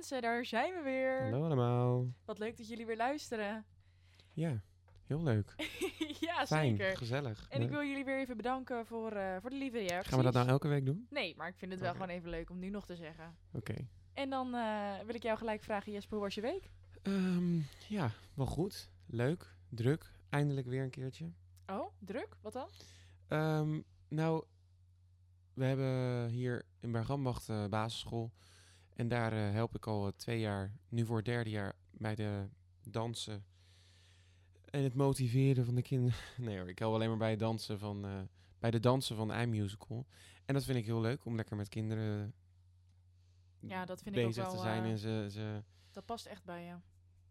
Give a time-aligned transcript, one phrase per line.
[0.00, 1.22] mensen, daar zijn we weer.
[1.22, 2.06] Hallo allemaal.
[2.24, 3.64] Wat leuk dat jullie weer luisteren.
[4.32, 4.62] Ja,
[5.06, 5.54] heel leuk.
[6.26, 6.96] ja, Fijn, zeker.
[6.96, 7.46] gezellig.
[7.48, 10.08] En ik wil jullie weer even bedanken voor, eh, voor de lieve reacties.
[10.08, 11.06] Gaan we dat nou elke week doen?
[11.10, 13.36] Nee, maar ik vind het wel gewoon even leuk om nu nog te zeggen.
[13.52, 13.74] Oké.
[14.14, 16.70] En dan eh, wil ik jou gelijk vragen, Jesper, hoe was je week?
[17.02, 17.58] Ehm,
[17.88, 18.90] ja, wel goed.
[19.06, 20.12] Leuk, druk.
[20.28, 21.32] Eindelijk weer een keertje.
[21.66, 22.36] Oh, druk?
[22.40, 22.68] Wat dan?
[23.28, 24.44] Ehm, nou,
[25.54, 28.32] we hebben hier in Bergambacht eh basisschool.
[29.00, 32.14] En daar eh, help ik al eh, twee jaar, nu voor het derde jaar, bij
[32.14, 32.48] de
[32.82, 33.44] dansen.
[34.64, 36.18] En het motiveren van de kinderen.
[36.46, 38.20] Nee hoor, ik help alleen maar bij het dansen van, eh,
[38.58, 40.06] bij de dansen van de iMusical.
[40.44, 42.34] En dat vind ik heel leuk, om lekker met kinderen
[43.60, 44.84] Ja, dat vind ik ook bezig wel, te zijn.
[44.84, 45.62] en ze, ze...
[45.90, 46.74] Dat past echt bij je.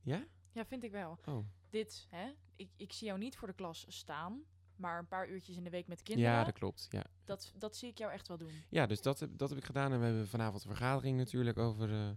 [0.01, 0.25] Ja?
[0.51, 1.19] Ja, vind ik wel.
[1.25, 1.45] Oh.
[1.69, 2.31] Dit, hè?
[2.55, 4.43] Ik, ik zie jou niet voor de klas staan,
[4.75, 6.31] maar een paar uurtjes in de week met kinderen.
[6.31, 6.87] Ja, dat klopt.
[6.89, 7.05] Ja.
[7.29, 8.51] Dat, dat zie ik jou echt wel doen.
[8.69, 9.91] Ja, dus dat heb, dat heb ik gedaan.
[9.91, 12.09] En we hebben vanavond een vergadering natuurlijk over eh,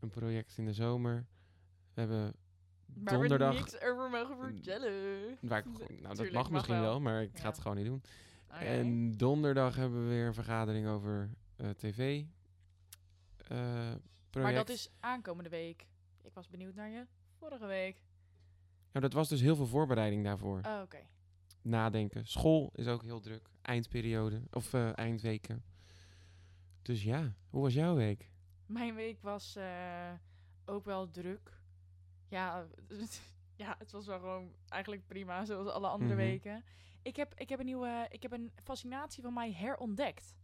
[0.00, 1.26] een project in de zomer.
[1.94, 2.34] We hebben
[2.94, 3.52] Maar donderdag...
[3.54, 4.92] we niks over mogen vertellen.
[5.40, 6.84] Waar ik, nou, dat Tuurlijk, mag mag misschien wel.
[6.84, 8.02] wel, maar ik ga het gewoon niet doen.
[8.50, 8.58] Oké.
[8.64, 12.24] En donderdag hebben we weer een vergadering over eh, tv.
[13.48, 13.92] eh,
[14.32, 15.86] maar dat is aankomende week.
[16.22, 17.06] Ik was benieuwd naar je
[17.38, 18.00] vorige week.
[18.92, 20.60] Nou, dat was dus heel veel voorbereiding daarvoor.
[20.66, 20.98] Oh, Oké.
[21.66, 22.26] Nadenken.
[22.26, 23.48] School is ook heel druk.
[23.62, 24.42] Eindperiode.
[24.50, 25.64] Of eh, eindweken.
[26.82, 28.30] Dus ja, hoe was jouw week?
[28.66, 30.12] Mijn week was eh,
[30.64, 31.60] ook wel druk.
[32.28, 32.66] Ja,
[33.56, 36.22] ja, het was wel gewoon eigenlijk prima, zoals alle andere Mhm.
[36.22, 36.64] weken.
[37.02, 40.34] Ik heb, ik heb een nieuwe, ik heb een fascinatie van mij herontdekt.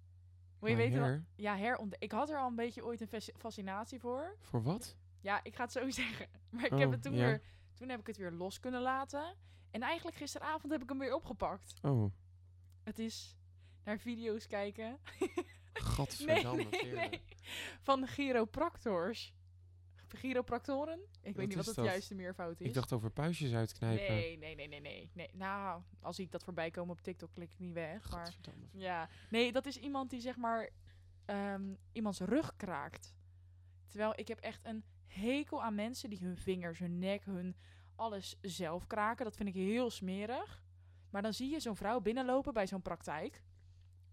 [0.58, 1.00] Wil je My weten?
[1.00, 1.20] wat-?
[1.36, 2.02] Ja, herontdekt.
[2.02, 4.36] Ik had er al een beetje ooit een fasci- fascinatie voor.
[4.40, 4.96] Voor wat?
[5.20, 6.26] Ja, ik ga het zo zeggen.
[6.50, 7.42] Maar ik Oh, heb het toen weer,
[7.74, 9.34] toen heb ik het weer los kunnen laten.
[9.72, 11.74] En eigenlijk gisteravond heb ik hem weer opgepakt.
[11.82, 12.12] Oh,
[12.82, 13.36] Het is
[13.84, 14.98] naar video's kijken.
[15.72, 16.64] godverdamme.
[16.70, 17.20] nee, nee, nee.
[17.80, 19.34] Van chiropractors.
[20.08, 21.00] Chiropractoren?
[21.22, 21.84] Ik weet niet wat het dat?
[21.84, 22.66] juiste meervoud is.
[22.66, 24.14] Ik dacht over puistjes uitknijpen.
[24.14, 25.30] nee, nee, nee, nee, nee, nee.
[25.32, 28.10] Nou, als ik dat voorbij kom op TikTok, klik ik niet weg.
[28.10, 28.34] Maar
[28.72, 30.70] ja, nee, dat is iemand die zeg maar
[31.24, 33.14] ehm, iemands rug kraakt.
[33.88, 37.56] Terwijl ik heb echt een hekel aan mensen die hun vingers, hun nek, hun
[38.02, 39.24] alles zelf kraken.
[39.24, 40.62] Dat vind ik heel smerig.
[41.10, 43.42] Maar dan zie je zo'n vrouw binnenlopen bij zo'n praktijk.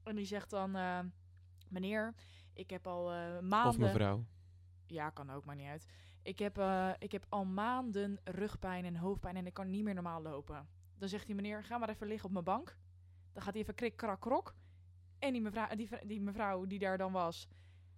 [0.03, 0.99] En die zegt dan, eh,
[1.67, 2.13] meneer,
[2.53, 3.67] ik heb al eh, maanden...
[3.67, 4.25] Of mevrouw.
[4.85, 5.85] Ja, kan ook, maar niet uit.
[6.21, 9.93] Ik heb, eh, ik heb al maanden rugpijn en hoofdpijn en ik kan niet meer
[9.93, 10.67] normaal lopen.
[10.97, 12.77] Dan zegt die meneer, ga maar even liggen op mijn bank.
[13.33, 14.55] Dan gaat hij even krik, krak, krok.
[15.19, 17.47] En die mevrouw, die, die mevrouw die daar dan was,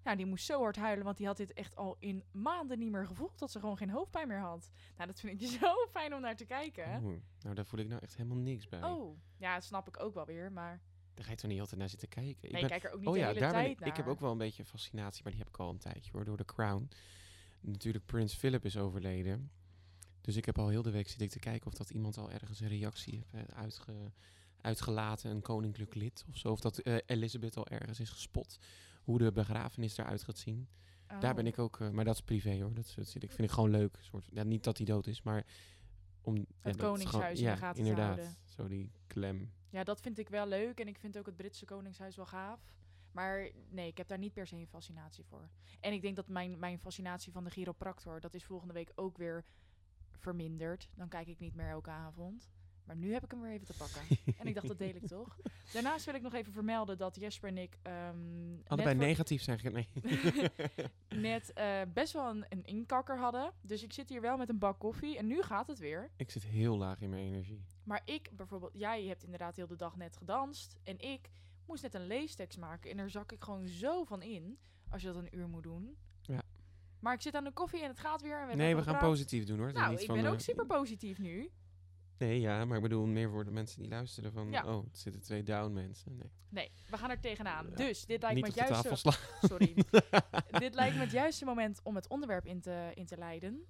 [0.03, 2.91] nou, die moest zo hard huilen, want die had dit echt al in maanden niet
[2.91, 4.71] meer gevoeld, dat ze gewoon geen hoofdpijn meer had.
[4.95, 7.19] Nou, dat vind ik zo fijn om naar te kijken.
[7.41, 8.83] Nou, daar voel ik nou echt helemaal niks bij.
[8.83, 10.81] Oh, ja, dat snap ik ook wel weer, maar
[11.13, 12.31] Daar ga je toch niet altijd naar zitten kijken?
[12.31, 13.79] Ik nee, ben- ik kijk er ook niet oh de ja, hele daar ben ik.
[13.79, 13.89] naar.
[13.89, 16.25] Ik heb ook wel een beetje fascinatie, maar die heb ik al een tijdje hoor,
[16.25, 16.89] door de Crown.
[17.59, 19.51] Natuurlijk, Prins Philip is overleden.
[20.21, 22.59] Dus ik heb al heel de week zitten te kijken of dat iemand al ergens
[22.59, 24.11] een reactie heeft eh, uitge,
[24.61, 26.51] uitgelaten, een koninklijk lid of zo.
[26.51, 28.59] Of dat eh, Elizabeth al ergens is gespot.
[29.11, 30.67] Hoe de begrafenis eruit gaat zien.
[31.19, 31.49] Daar ben Oh.
[31.51, 32.73] ik ook, eh, maar dat is privé hoor.
[32.73, 33.97] Dat, dat zit ik, vind ik gewoon leuk.
[34.01, 35.45] Soort, ja, niet dat hij dood is, maar
[36.21, 38.05] om ja, is Koningshuis in gewoon, ja, te inderdaad.
[38.17, 38.35] houden.
[38.45, 39.51] Zo die klem.
[39.69, 40.79] Ja, dat vind ik wel leuk.
[40.79, 42.73] En ik vind ook het Britse Koningshuis wel gaaf.
[43.11, 45.49] Maar nee, ik heb daar niet per se een fascinatie voor.
[45.79, 48.19] En ik denk dat mijn, mijn fascinatie van de chiropractor...
[48.19, 49.45] dat is volgende week ook weer
[50.11, 50.89] verminderd.
[50.95, 52.49] Dan kijk ik niet meer elke avond.
[52.91, 54.01] Maar nu heb ik hem weer even te pakken.
[54.39, 55.37] en ik dacht, dat deel ik toch.
[55.73, 57.77] Daarnaast wil ik nog even vermelden dat Jesper en ik...
[57.81, 58.15] ehm,
[58.67, 59.59] Allebei negatief zijn.
[59.71, 59.87] Nee.
[61.27, 63.51] net eh, best wel een, een inkakker hadden.
[63.61, 65.17] Dus ik zit hier wel met een bak koffie.
[65.17, 66.09] En nu gaat het weer.
[66.15, 67.65] ik zit heel laag in mijn energie.
[67.83, 70.75] Maar ik bijvoorbeeld, jij hebt inderdaad heel de dag net gedanst.
[70.83, 71.29] En ik
[71.65, 72.91] moest net een leestekst maken.
[72.91, 74.57] En daar zak ik gewoon zo van in.
[74.89, 75.97] Als je dat een uur moet doen.
[76.21, 76.41] Ja.
[76.99, 78.31] Maar ik zit aan de koffie en het gaat weer.
[78.31, 79.73] En we hebben Nee, we gaan positief doen hoor.
[79.73, 81.51] Nou, niet ik van, ben ook super positief nu.
[82.21, 84.51] Nee, ja, maar ik bedoel meer voor de mensen die luisteren van...
[84.51, 84.65] Ja.
[84.65, 86.15] Oh, er zitten twee down mensen.
[86.17, 86.31] Nee.
[86.49, 87.67] Nee, we gaan er tegenaan.
[87.69, 89.13] Ja, Dus dit lijkt me het juiste...
[89.41, 89.73] Sorry.
[90.65, 93.65] dit lijkt me het juiste moment om het onderwerp in te, in te leiden.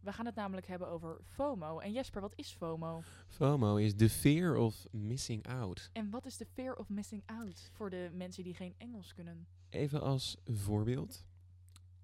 [0.00, 1.78] We gaan het namelijk hebben over FOMO.
[1.78, 3.02] En Jesper, wat is FOMO?
[3.28, 5.90] FOMO is the fear of missing out.
[5.92, 9.46] En wat is de fear of missing out voor de mensen die geen Engels kunnen?
[9.68, 11.24] Even als voorbeeld.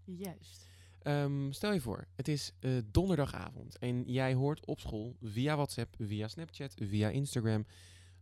[0.04, 0.69] Juist.
[1.02, 5.94] Ehm, stel je voor, het is eh, donderdagavond en jij hoort op school via WhatsApp,
[5.99, 7.67] via Snapchat, via Instagram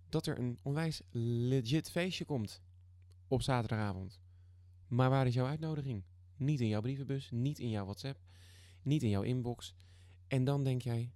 [0.09, 2.63] dat er een onwijs legit feestje komt
[3.29, 4.21] op zaterdagavond.
[4.87, 6.05] Maar waar is jouw uitnodiging?
[6.37, 8.21] Niet in jouw brievenbus, niet in jouw WhatsApp,
[8.83, 9.75] niet in jouw inbox.
[10.27, 11.13] En dan denk jij,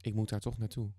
[0.00, 0.90] ik moet daar toch naartoe.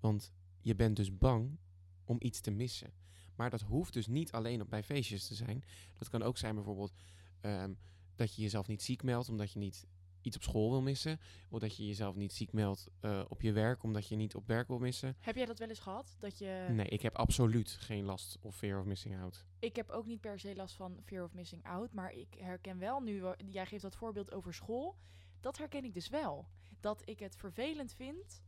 [0.00, 1.58] Want je bent dus bang
[2.04, 2.92] om iets te missen.
[3.34, 5.64] Maar dat hoeft dus niet alleen op bij feestjes te zijn.
[5.98, 6.92] Dat kan ook zijn bijvoorbeeld
[7.40, 7.72] ehm,
[8.16, 9.86] dat je jezelf niet ziek meldt omdat je niet
[10.26, 11.20] iets op school wil missen.
[11.48, 14.46] Of dat je jezelf niet ziek meldt eh, op je werk omdat je niet op
[14.46, 15.16] werk wil missen.
[15.20, 16.16] Heb jij dat wel eens gehad?
[16.18, 16.66] Dat je...
[16.70, 19.44] Nee, ik heb absoluut geen last of fear of missing out.
[19.58, 21.92] Ik heb ook niet per se last van fear of missing out.
[21.92, 23.24] Maar ik herken wel nu...
[23.50, 24.96] Jij geeft dat voorbeeld over school.
[25.40, 26.48] Dat herken ik dus wel.
[26.80, 28.42] Dat ik het vervelend vind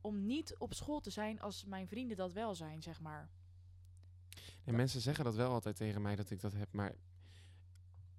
[0.00, 3.30] om niet op school te zijn als mijn vrienden dat wel zijn, zeg maar.
[4.64, 6.94] En mensen zeggen dat wel altijd tegen mij dat ik dat heb, maar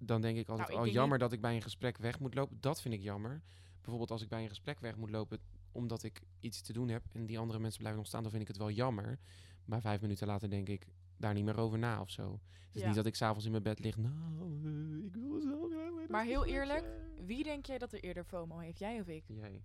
[0.06, 2.34] dan denk ik altijd, Nou, ik oh jammer dat ik bij een gesprek weg moet
[2.34, 2.56] lopen.
[2.60, 3.42] Dat vind ik jammer.
[3.74, 5.38] Bijvoorbeeld als ik bij een gesprek weg moet lopen
[5.72, 8.42] omdat ik iets te doen heb en die andere mensen blijven nog staan, dan vind
[8.42, 9.18] ik het wel jammer.
[9.64, 12.40] Maar vijf minuten later denk ik daar niet meer over na of zo.
[12.66, 12.86] Het is Ja.
[12.86, 16.24] niet dat ik s'avonds in mijn bed lig, nou, eh, ik wil zo graag Maar
[16.24, 18.78] heel eerlijk, zijn." Wie denk jij dat er eerder FOMO heeft?
[18.78, 19.24] Jij of ik?
[19.26, 19.62] Jij.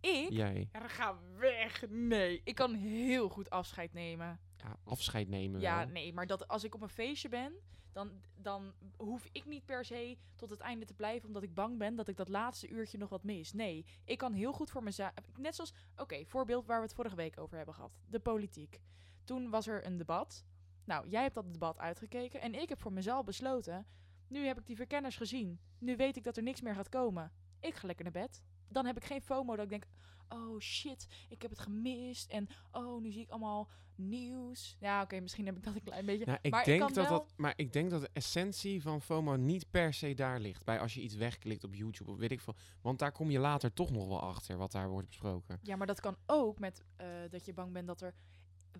[0.00, 0.30] Ik?
[0.30, 0.68] Jij.
[0.72, 1.84] Ja, dan ga weg.
[1.88, 2.40] Nee.
[2.44, 4.40] Ik kan heel goed afscheid nemen.
[4.62, 5.86] Ja, afscheid nemen Ja, wel.
[5.86, 7.52] nee, maar dat als ik op een feestje ben,
[7.92, 11.78] dan, dan hoef ik niet per se tot het einde te blijven, omdat ik bang
[11.78, 13.52] ben dat ik dat laatste uurtje nog wat mis.
[13.52, 15.12] Nee, ik kan heel goed voor mezelf.
[15.38, 18.80] Net zoals, oké, voorbeeld waar we het vorige week over hebben gehad: de politiek.
[19.24, 20.44] Toen was er een debat.
[20.84, 23.86] Nou, jij hebt dat debat uitgekeken en ik heb voor mezelf besloten.
[24.28, 25.60] Nu heb ik die verkenners gezien.
[25.78, 27.32] Nu weet ik dat er niks meer gaat komen.
[27.60, 28.42] Ik ga lekker naar bed.
[28.70, 29.86] Dan heb ik geen FOMO dat ik denk:
[30.28, 32.30] oh shit, ik heb het gemist.
[32.30, 34.76] En oh, nu zie ik allemaal nieuws.
[34.80, 36.24] Ja, oké, misschien heb ik dat een klein beetje.
[36.26, 39.00] Nou, ik maar denk kan dat wel- dat, maar ik denk dat de essentie van
[39.02, 40.64] FOMO niet per se daar ligt.
[40.64, 42.54] Bij als je iets wegklikt op YouTube of weet ik veel.
[42.80, 45.58] Want daar kom je later toch nog wel achter wat daar wordt besproken.
[45.62, 48.14] Ja, maar dat kan ook met eh, dat je bang bent dat er.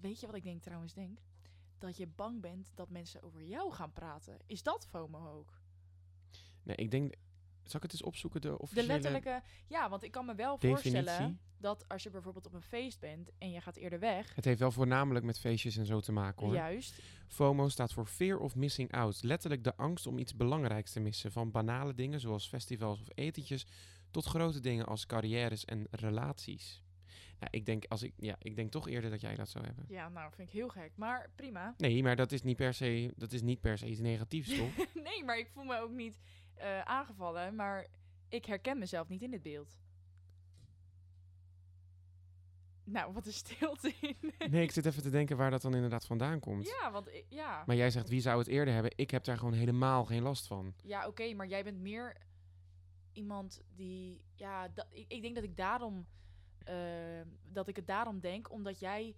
[0.00, 1.18] Weet je wat ik denk trouwens denk?
[1.78, 4.36] Dat je bang bent dat mensen over jou gaan praten.
[4.46, 5.60] Is dat FOMO ook?
[6.62, 7.14] Nee, ik denk.
[7.64, 8.40] Zal ik het eens opzoeken?
[8.40, 9.42] De De officiële letterlijke.
[9.66, 13.30] Ja, want ik kan me wel voorstellen dat als je bijvoorbeeld op een feest bent
[13.38, 14.34] en je gaat eerder weg.
[14.34, 16.54] Het heeft wel voornamelijk met feestjes en zo te maken hoor.
[16.54, 17.02] Juist.
[17.28, 19.22] FOMO staat voor Fear of Missing Out.
[19.22, 21.32] Letterlijk de angst om iets belangrijks te missen.
[21.32, 23.66] Van banale dingen zoals festivals of etentjes.
[24.10, 26.82] Tot grote dingen als carrières en relaties.
[27.40, 29.84] Nou, ik denk, als ik, ja, ik denk toch eerder dat jij dat zou hebben.
[29.88, 30.92] Ja, nou vind ik heel gek.
[30.96, 31.74] Maar prima.
[31.76, 34.76] Nee, maar dat is niet per se, dat is niet per se iets negatiefs, toch?
[35.08, 36.18] nee, maar ik voel me ook niet
[36.60, 37.54] eh, aangevallen.
[37.54, 37.86] Maar
[38.28, 39.78] ik herken mezelf niet in dit beeld.
[42.84, 44.16] Nou, wat een stilte in.
[44.50, 46.66] Nee, ik zit even te denken waar dat dan inderdaad vandaan komt.
[46.80, 47.62] ja, want ik- ja.
[47.66, 48.92] Maar jij zegt, wie zou het eerder hebben?
[48.96, 50.74] Ik heb daar gewoon helemaal geen last van.
[50.82, 52.16] Ja, oké, maar jij bent meer
[53.12, 54.24] iemand die.
[54.34, 56.06] Ja, da- ik, ik denk dat ik daarom.
[56.64, 57.20] eh,
[57.52, 59.14] dat ik het daarom denk, omdat jij.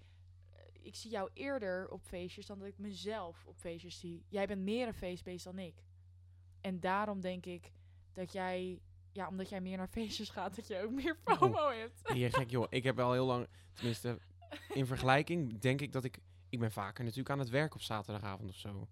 [0.51, 4.25] eh, ik zie jou eerder op feestjes dan dat ik mezelf op feestjes zie.
[4.29, 5.75] Jij bent meer een feestbeest dan ik.
[6.63, 7.73] En daarom denk ik
[8.13, 8.81] dat jij.
[9.13, 11.37] Ja, omdat jij meer naar feestjes gaat, dat je ook meer Oh.
[11.37, 12.19] FOMO hebt.
[12.19, 12.67] Je gek, joh.
[12.71, 14.19] Ik heb wel heel lang, tenminste,
[14.75, 16.19] in vergelijking denk ik dat ik...
[16.49, 18.89] Ik ben vaker natuurlijk aan het werk op zaterdagavond of zo.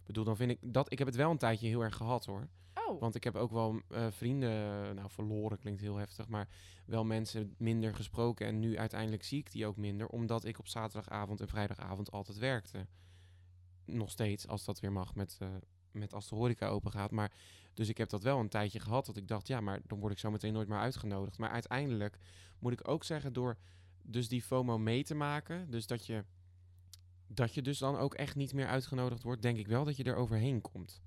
[0.00, 0.92] Ik bedoel, dan vind ik dat...
[0.92, 2.48] Ik heb het wel een tijdje heel erg gehad, hoor.
[2.74, 6.48] Oh, Want ik heb ook wel eh, vrienden, nou verloren klinkt heel heftig, maar
[6.86, 8.46] wel mensen minder gesproken.
[8.46, 12.38] En nu uiteindelijk zie ik die ook minder, omdat ik op zaterdagavond en vrijdagavond altijd
[12.38, 12.86] werkte.
[13.84, 15.48] Nog steeds, als dat weer mag, met, eh,
[15.94, 17.10] met als de horeca open gaat.
[17.10, 17.32] Maar,
[17.74, 20.12] dus ik heb dat wel een tijdje gehad, dat ik dacht, ja, maar dan word
[20.12, 21.38] ik zo meteen nooit meer uitgenodigd.
[21.38, 22.18] Maar uiteindelijk
[22.58, 23.56] moet ik ook zeggen, door
[24.02, 26.24] dus die FOMO mee te maken, dus dat je,
[27.26, 30.04] dat je dus dan ook echt niet meer uitgenodigd wordt, denk ik wel dat je
[30.04, 31.02] er overheen komt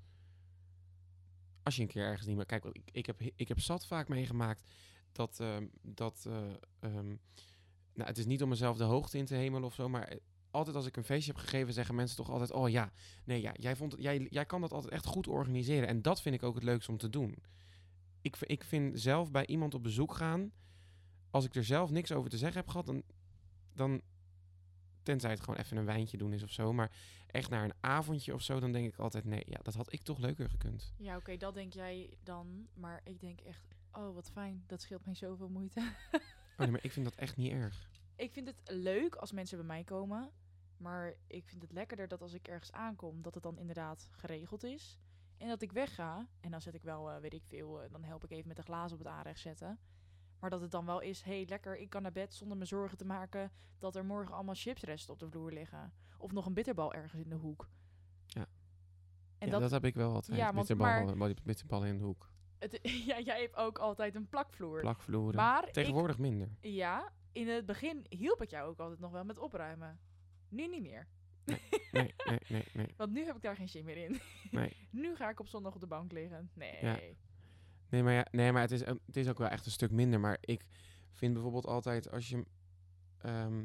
[1.68, 2.46] als je een keer ergens niet meer...
[2.46, 4.68] Kijk, ik, ik, heb, ik heb zat vaak meegemaakt
[5.12, 5.40] dat...
[5.40, 6.34] ehm, dat eh,
[6.80, 7.16] ehm,
[7.94, 10.18] nou, het is niet om mezelf de hoogte in te hemelen of zo, maar
[10.58, 12.52] altijd als ik een feestje heb gegeven, zeggen mensen toch altijd...
[12.52, 12.92] Oh ja,
[13.24, 15.88] nee, ja, jij, vond het, jij, jij kan dat altijd echt goed organiseren.
[15.88, 17.36] En dat vind ik ook het leukste om te doen.
[18.22, 20.52] Ik, ik vind zelf bij iemand op bezoek gaan...
[21.32, 23.04] Als ik er zelf niks over te zeggen heb gehad, dan...
[23.74, 24.02] dan
[25.04, 26.74] tenzij het gewoon even een wijntje doen is of zo.
[26.74, 26.92] Maar
[27.28, 29.26] echt naar een avondje of zo, dan denk ik altijd...
[29.26, 30.94] Nee, ja, dat had ik toch leuker gekund.
[30.98, 32.68] ja, oké, dat denk jij dan.
[32.74, 35.80] Maar ik denk echt, oh wat fijn, dat scheelt mij zoveel moeite.
[36.58, 37.90] Oh nee, maar ik vind dat echt niet erg.
[38.16, 40.32] ik vind het leuk als mensen bij mij komen.
[40.78, 44.64] Maar ik vind het lekkerder dat als ik ergens aankom, dat het dan inderdaad geregeld
[44.64, 45.00] is.
[45.38, 46.28] En dat ik wegga.
[46.40, 48.58] En dan zet ik wel, eh, weet ik veel, eh, dan help ik even met
[48.58, 49.80] de glazen op het aanrecht zetten.
[50.40, 52.98] Maar dat het dan wel is, hey, lekker, ik kan naar bed zonder me zorgen
[52.98, 55.94] te maken dat er morgen allemaal chipsresten op de vloer liggen.
[56.18, 57.70] Of nog een bitterbal ergens in de hoek.
[58.26, 58.46] Ja.
[59.38, 60.38] En ja, dat, dat, heb ik wel altijd.
[60.38, 62.32] Ja, bitterballen, bitterballen in de hoek.
[62.60, 62.80] het,
[63.10, 64.80] ja, jij hebt ook altijd een plakvloer.
[64.80, 65.36] Plakvloeren.
[65.36, 66.50] maar ik, Tegenwoordig minder.
[66.62, 70.00] ja, in het begin hielp ik jou ook altijd nog wel met opruimen.
[70.50, 71.08] Nu niet meer.
[71.46, 72.88] Nee, nee, nee, nee.
[72.98, 74.20] Want nu heb ik daar geen zin meer in.
[74.52, 74.74] Nee.
[74.92, 76.50] nu ga ik op zondag op de bank liggen.
[76.54, 76.78] Nee.
[76.82, 77.00] Ja.
[77.90, 79.92] Nee, maar, ja, nee, maar het, is, ook- het is ook wel echt een stuk
[79.92, 80.20] minder.
[80.20, 80.66] Maar ik
[81.12, 82.46] vind bijvoorbeeld altijd als je...
[83.18, 83.64] ehm,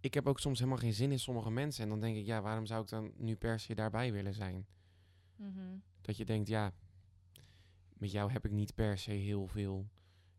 [0.00, 1.82] ik heb ook soms helemaal geen zin in sommige mensen.
[1.82, 4.66] En dan denk ik, ja, waarom zou ik dan nu per se daarbij willen zijn?
[5.36, 5.76] Mhm.
[6.00, 6.72] Dat je denkt, ja,
[7.92, 9.88] met jou heb ik niet per se heel veel.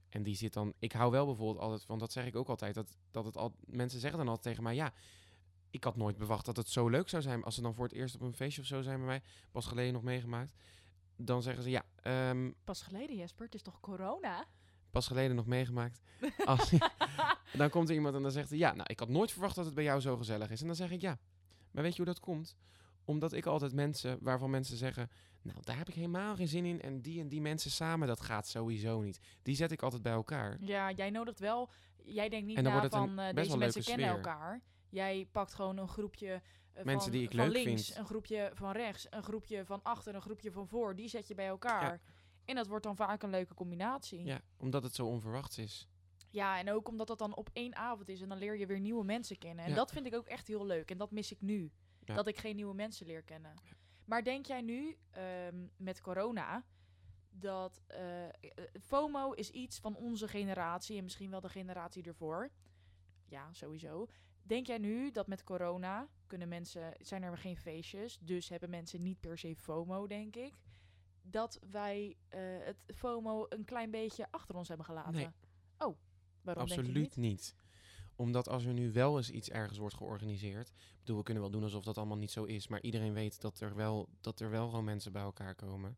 [0.09, 0.73] En die zit dan...
[0.79, 1.85] Ik hou wel bijvoorbeeld altijd...
[1.85, 2.73] Want dat zeg ik ook altijd.
[2.75, 4.75] Dat, dat het al, mensen zeggen dan altijd tegen mij...
[4.75, 4.93] Ja,
[5.75, 7.43] ik had nooit bewacht dat het zo leuk zou zijn.
[7.43, 9.21] Als ze dan voor het eerst op een feestje of zo zijn bij mij.
[9.51, 10.53] Pas geleden nog meegemaakt.
[11.15, 11.69] Dan zeggen ze...
[11.69, 13.45] Ja, ehm, Pas geleden, Jesper.
[13.45, 14.45] Het is toch corona?
[14.91, 16.01] pas geleden nog meegemaakt.
[16.45, 16.71] Als,
[17.61, 18.57] dan komt er iemand en dan zegt hij...
[18.57, 20.61] Ja, nou, ik had nooit verwacht dat het bij jou zo gezellig is.
[20.61, 21.17] En dan zeg ik ja.
[21.71, 22.55] Maar weet je hoe dat komt?
[23.05, 24.17] Omdat ik altijd mensen...
[24.21, 25.09] Waarvan mensen zeggen...
[25.41, 26.81] Nou, daar heb ik helemaal geen zin in.
[26.81, 29.19] En die en die mensen samen, dat gaat sowieso niet.
[29.41, 30.57] Die zet ik altijd bij elkaar.
[30.59, 31.69] Ja, jij nodigt wel...
[32.03, 33.19] Jij denkt niet na van...
[33.19, 34.61] eh, deze mensen kennen elkaar.
[34.95, 36.41] Jij pakt gewoon een groepje
[36.73, 37.97] eh, Mensen van, die ik van leuk links, vind.
[37.97, 40.95] een groepje van rechts, een groepje van achter, een groepje van voor.
[40.95, 42.01] Die zet je bij elkaar.
[42.45, 44.23] En dat wordt dan vaak een leuke combinatie.
[44.25, 45.87] Ja, omdat het zo onverwachts is.
[46.29, 48.79] Ja, en ook omdat dat dan op één avond is en dan leer je weer
[48.79, 49.63] nieuwe mensen kennen.
[49.65, 49.75] En Ja.
[49.75, 50.91] dat vind ik ook echt heel leuk.
[50.91, 51.71] En dat mis ik nu.
[52.03, 52.13] Ja.
[52.15, 53.53] Dat ik geen nieuwe mensen leer kennen.
[54.05, 56.65] Maar denk jij nu ehm, met corona
[57.29, 57.99] dat eh,
[58.81, 62.49] FOMO is iets van onze generatie en misschien wel de generatie ervoor?
[63.25, 64.07] Ja, sowieso.
[64.45, 69.01] Denk jij nu dat met corona kunnen mensen, zijn er geen feestjes, dus hebben mensen
[69.01, 70.53] niet per se FOMO, denk ik,
[71.21, 75.13] dat wij eh, het FOMO een klein beetje achter ons hebben gelaten?
[75.13, 75.29] Nee.
[75.77, 75.97] Oh,
[76.41, 77.31] waarom denk je Absoluut niet?
[77.31, 77.55] niet.
[78.15, 80.69] Omdat als er nu wel eens iets ergens wordt georganiseerd.
[80.69, 82.67] Ik bedoel, we kunnen wel doen alsof dat allemaal niet zo is.
[82.67, 85.97] Maar iedereen weet dat er wel, dat er wel gewoon mensen bij elkaar komen.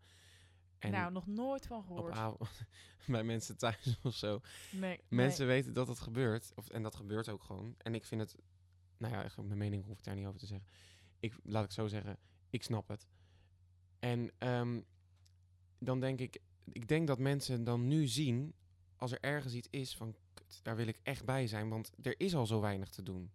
[0.80, 2.14] En nou, nog nooit van op gehoord.
[2.14, 2.50] avond
[3.08, 4.42] bij mensen thuis of zo.
[4.72, 6.52] Nee, Mensen weten dat het gebeurt.
[6.56, 7.76] Of, en dat gebeurt ook gewoon.
[7.78, 8.36] En ik vind het...
[8.98, 10.68] Nou ja, mijn mening hoef ik daar niet over te zeggen.
[11.20, 12.18] Ik, laat ik zo zeggen,
[12.50, 13.08] ik snap het.
[14.00, 14.82] En ehm,
[15.80, 16.40] dan denk ik...
[16.72, 18.54] Ik denk dat mensen dan nu zien...
[18.96, 20.16] Als er ergens iets is van...
[20.34, 21.70] Kut, daar wil ik echt bij zijn.
[21.70, 23.32] Want er is al zo weinig te doen.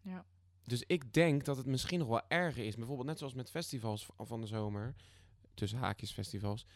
[0.00, 0.24] Ja.
[0.64, 2.76] Dus ik denk dat het misschien nog wel erger is.
[2.76, 4.94] Bijvoorbeeld net zoals met festivals van de zomer.
[5.54, 6.66] Tussen haakjes festivals.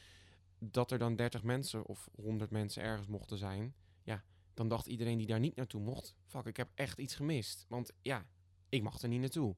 [0.58, 3.74] Dat er dan 30 mensen of 100 mensen ergens mochten zijn.
[4.02, 6.14] Ja, dan dacht iedereen die daar niet naartoe mocht.
[6.24, 7.64] Fuck, ik heb echt iets gemist.
[7.68, 8.26] Want ja,
[8.68, 9.56] ik mag er niet naartoe.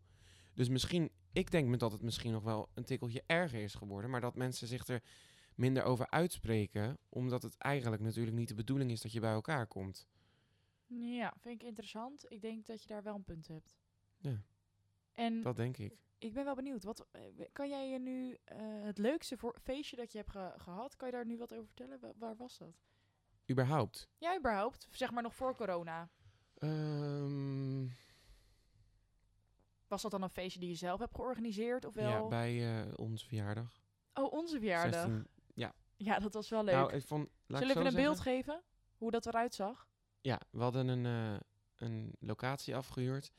[0.55, 4.11] Dus misschien, ik denk me dat het misschien nog wel een tikkeltje erger is geworden.
[4.11, 5.03] Maar dat mensen zich er
[5.55, 6.99] minder over uitspreken.
[7.09, 10.09] Omdat het eigenlijk natuurlijk niet de bedoeling is dat je bij elkaar komt.
[10.87, 12.25] Ja, vind ik interessant.
[12.29, 13.77] Ik denk dat je daar wel een punt hebt.
[14.17, 14.43] Ja.
[15.13, 15.97] En Dat denk ik.
[16.19, 16.83] Ik ben wel benieuwd.
[16.85, 17.23] Wat, eh,
[17.53, 21.09] kan jij je nu eh, het leukste voor feestje dat je hebt ge- gehad, kan
[21.09, 22.01] je daar nu wat over vertellen?
[22.01, 22.77] Wa- waar was dat?
[23.51, 24.09] Überhaupt.
[24.19, 24.89] Ja, überhaupt.
[24.91, 26.09] Zeg maar nog voor corona.
[26.55, 27.87] Ehm,
[29.89, 31.85] Was dat dan een feestje die je zelf hebt georganiseerd?
[31.85, 32.09] Of wel?
[32.09, 33.81] ja, bij eh onze verjaardag.
[34.15, 35.01] Oh, onze verjaardag.
[35.01, 35.27] 16
[36.01, 36.75] Ja, dat was wel leuk.
[36.75, 38.63] Nou, ik vond, Zullen we een beeld geven?
[38.97, 39.89] Hoe dat eruit zag?
[40.21, 41.41] Ja, we hadden een,
[41.77, 43.31] een locatie afgehuurd.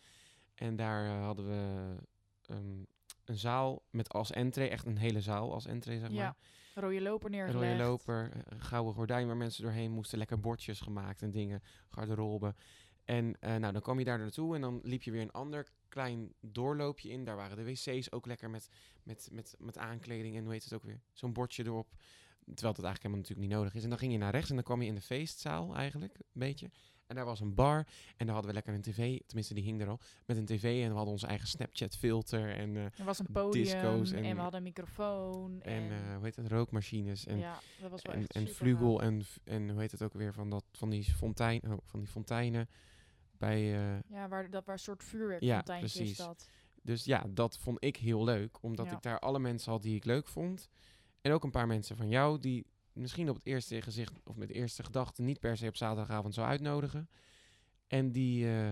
[0.56, 1.96] En daar hadden we
[2.50, 2.84] ehm,
[3.26, 6.18] een zaal met als entree, echt een hele zaal als entree, zeg maar.
[6.18, 6.36] Ja.
[6.76, 7.72] Rode loper neergelegd.
[7.72, 10.18] rode loper, eh, gouden gordijn waar mensen doorheen moesten.
[10.18, 12.56] Lekker bordjes gemaakt en dingen, garderobe.
[13.06, 15.68] En eh, nou, dan kwam je daar naartoe en dan liep je weer een ander
[15.88, 17.24] klein doorloopje in.
[17.26, 18.70] Daar waren de wc's ook lekker met,
[19.04, 21.02] met, met, met aankleding en hoe heet het ook weer?
[21.14, 21.90] Zo'n bordje erop.
[22.56, 23.84] Terwijl dat eigenlijk helemaal natuurlijk niet nodig is.
[23.84, 26.26] En dan ging je naar rechts en dan kwam je in de feestzaal eigenlijk, een
[26.34, 26.70] beetje.
[27.10, 27.88] En daar was een bar
[28.18, 30.64] en daar hadden we lekker een tv, tenminste die hing er al, met een tv.
[30.84, 34.24] En we hadden onze eigen Snapchat filter en, eh, Er was een podium disco's en,
[34.24, 35.62] en- we hadden een microfoon.
[35.62, 37.26] En, en eh, hoe heet het, rookmachines.
[37.26, 40.14] En ja, dat was wel en, echt en vlugel en, en hoe heet het ook
[40.14, 42.70] weer van, dat, van, die fontein, oh, van die fonteinen.
[43.38, 46.18] Bij, eh, Ja, waar, dat waar een soort Ja, vuurwerkfonteintje is precies.
[46.18, 46.50] dat.
[46.82, 48.64] dus ja, dat vond ik heel leuk.
[48.64, 48.92] Omdat Ja.
[48.92, 50.70] ik daar alle mensen had die ik leuk vond.
[51.22, 52.66] En ook een paar mensen van jou die
[53.00, 56.34] misschien op het eerste gezicht of met de eerste gedachte niet per se op zaterdagavond
[56.34, 57.10] zou uitnodigen.
[57.88, 58.72] En die, eh,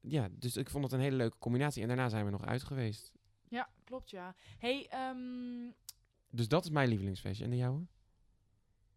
[0.00, 1.82] ja, dus ik vond het een hele leuke combinatie.
[1.82, 3.12] En daarna zijn we nog uit geweest.
[3.48, 4.34] Ja, klopt ja.
[4.58, 5.70] Hey, ehm,
[6.30, 7.44] Dus dat is mijn lievelingsfeestje.
[7.44, 7.86] En de jouwe?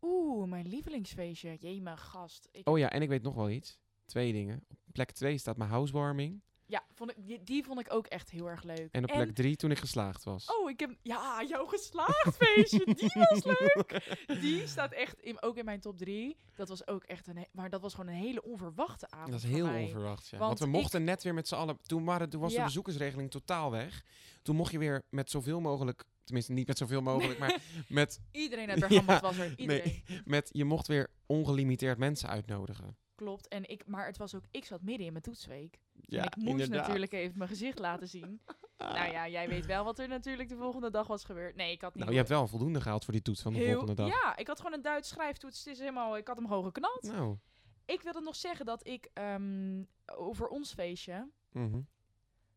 [0.01, 1.57] oeh, mijn lievelingsfeestje.
[1.59, 2.49] Jee, mijn gast.
[2.51, 3.79] Ik, Oh ja, en ik weet nog wel iets.
[4.05, 4.63] Twee dingen.
[4.69, 6.41] Op plek twee staat mijn housewarming.
[6.67, 8.87] Ja, vond ik, die, die vond ik ook echt heel erg leuk.
[8.91, 10.45] En op plek drie toen ik geslaagd was.
[10.45, 10.95] Oh, ik heb...
[11.01, 12.85] Ja, jouw geslaagd feestje.
[12.95, 14.17] Die was leuk.
[14.41, 16.37] Die staat echt in, ook in mijn top drie.
[16.55, 17.45] Dat was ook echt een...
[17.51, 19.83] Maar dat was gewoon een hele onverwachte avond Dat is heel mij.
[19.83, 20.37] onverwacht, ja.
[20.37, 21.77] Want Want, we ik- mochten net weer met z'n allen...
[21.81, 22.57] Toen, waren, toen was Ja.
[22.59, 24.03] de bezoekersregeling totaal weg.
[24.41, 26.03] Toen mocht je weer met zoveel mogelijk...
[26.23, 29.53] Tenminste, niet met zoveel mogelijk, maar met, Iedereen uit Bergamot Ja, was er.
[29.59, 30.03] Iedereen.
[30.25, 30.49] met...
[30.51, 32.97] Je mocht weer ongelimiteerd mensen uitnodigen.
[33.15, 33.47] Klopt.
[33.47, 34.43] En ik, maar het was ook...
[34.51, 35.79] Ik zat midden in mijn toetsweek.
[36.01, 36.85] Ja, en ik moest inderdaad.
[36.87, 38.41] natuurlijk even mijn gezicht laten zien.
[38.77, 41.55] Nou ja, jij weet wel wat er natuurlijk de volgende dag was gebeurd.
[41.55, 41.99] Nee, ik had niet...
[41.99, 44.07] Nou, je hebt wel voldoende gehaald voor die toets van de heel- volgende dag.
[44.07, 45.57] Ja, ik had gewoon een Duits schrijftoets.
[45.59, 46.17] Het is helemaal...
[46.17, 47.01] Ik had hem hoog geknald.
[47.01, 47.37] Nou,
[47.85, 51.29] Ik wilde nog zeggen dat ik ehm, over ons feestje...
[51.51, 51.79] mhm.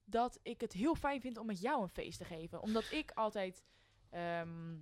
[0.04, 2.62] dat ik het heel fijn vind om met jou een feest te geven.
[2.62, 3.64] Omdat ik altijd
[4.10, 4.74] ehm,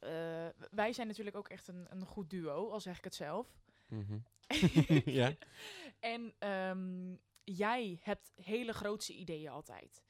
[0.00, 3.46] eh, wij zijn natuurlijk ook echt een, een goed duo, al zeg ik het zelf.
[3.86, 4.18] Mhm.
[5.20, 5.34] ja.
[6.00, 7.14] En ehm,
[7.44, 10.02] jij hebt hele grootse ideeën altijd.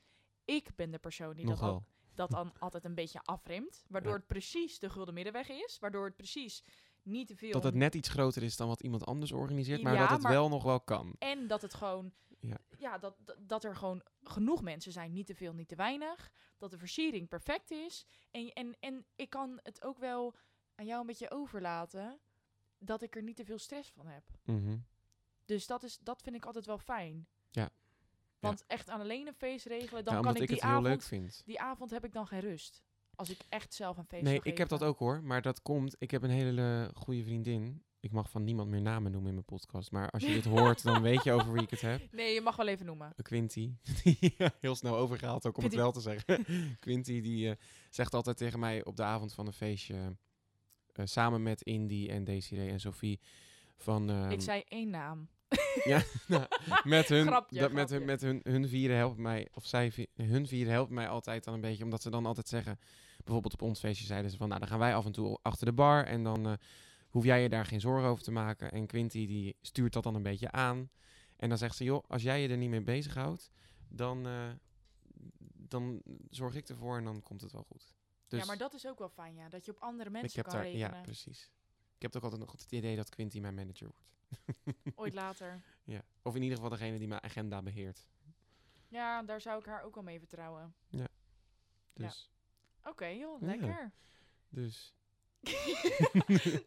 [0.44, 1.82] Ik ben de persoon die dat,
[2.14, 3.84] dat dan altijd een beetje afremt.
[3.88, 4.16] Waardoor Ja.
[4.18, 5.78] het precies de gulden middenweg is.
[5.78, 6.64] Waardoor het precies
[7.02, 7.50] niet te veel...
[7.50, 10.22] Dat het net iets groter is dan wat iemand anders organiseert, maar Ja, dat het
[10.22, 11.14] maar- wel nog wel kan.
[11.18, 12.12] En dat het gewoon...
[12.40, 12.58] Ja.
[12.78, 15.12] Ja, dat, dat er gewoon genoeg mensen zijn.
[15.12, 16.30] Niet te veel, niet te weinig.
[16.58, 18.06] Dat de versiering perfect is.
[18.30, 20.34] En, en, en ik kan het ook wel
[20.74, 22.20] aan jou een beetje overlaten...
[22.84, 24.24] dat ik er niet te veel stress van heb.
[24.44, 24.76] Mhm.
[25.44, 27.26] Dus dat, is, dat vind ik altijd wel fijn.
[27.50, 27.70] Ja.
[28.38, 30.74] Want echt aan alleen een feest regelen, dan Ja, kan ik ik die het heel
[30.74, 30.86] avond...
[30.86, 31.42] leuk vind.
[31.44, 32.82] Die avond heb ik dan geen rust.
[33.14, 35.96] Als ik echt zelf een feest Nee, ik heb dat ook hoor, maar dat komt.
[35.98, 37.82] Ik heb een hele goede vriendin.
[38.00, 40.82] Ik mag van niemand meer namen noemen in mijn podcast, maar als je dit hoort,
[40.82, 42.00] dan weet je over wie ik het heb.
[42.12, 43.14] Nee, je mag wel even noemen.
[43.22, 43.74] Quinty.
[44.60, 46.44] Heel snel overgehaald ook om het wel te zeggen.
[46.80, 47.56] Quinty die eh,
[47.90, 50.16] zegt altijd tegen mij op de avond van een feestje,
[50.98, 53.20] eh, samen met Indy en Desiree en Sophie,
[53.76, 54.10] van...
[54.10, 55.28] ehm, ik zei één naam.
[56.28, 56.46] nou,
[56.84, 60.46] met hun, Grapje, dat, met hun, met hun, hun vieren helpt mij, of zij, hun
[60.46, 62.78] vieren helpt mij altijd dan een beetje, omdat ze dan altijd zeggen,
[63.16, 65.66] bijvoorbeeld op ons feestje zeiden ze van, nou dan gaan wij af en toe achter
[65.66, 66.52] de bar en dan eh,
[67.08, 68.72] hoef jij je daar geen zorgen over te maken.
[68.72, 70.90] En Quinty die stuurt dat dan een beetje aan.
[71.36, 73.50] En dan zegt ze, joh, als jij je er niet mee bezighoudt,
[73.88, 74.50] dan, eh,
[75.54, 77.94] dan zorg ik ervoor en dan komt het wel goed.
[78.28, 79.48] Dus ja, maar dat is ook wel fijn, ja.
[79.48, 80.90] Dat je op andere mensen ik heb kan daar, rekenen.
[80.90, 81.50] ja, precies.
[81.96, 84.12] Ik heb ook altijd nog het idee dat Quinty mijn manager wordt.
[85.00, 85.62] Ooit later.
[85.84, 86.02] Ja.
[86.22, 88.06] Of in ieder geval degene die mijn agenda beheert.
[88.88, 90.74] Ja, daar zou ik haar ook wel mee vertrouwen.
[91.92, 92.30] Dus,
[92.84, 93.46] Oké, joh, Ja.
[93.46, 93.92] lekker.
[94.48, 94.94] dus.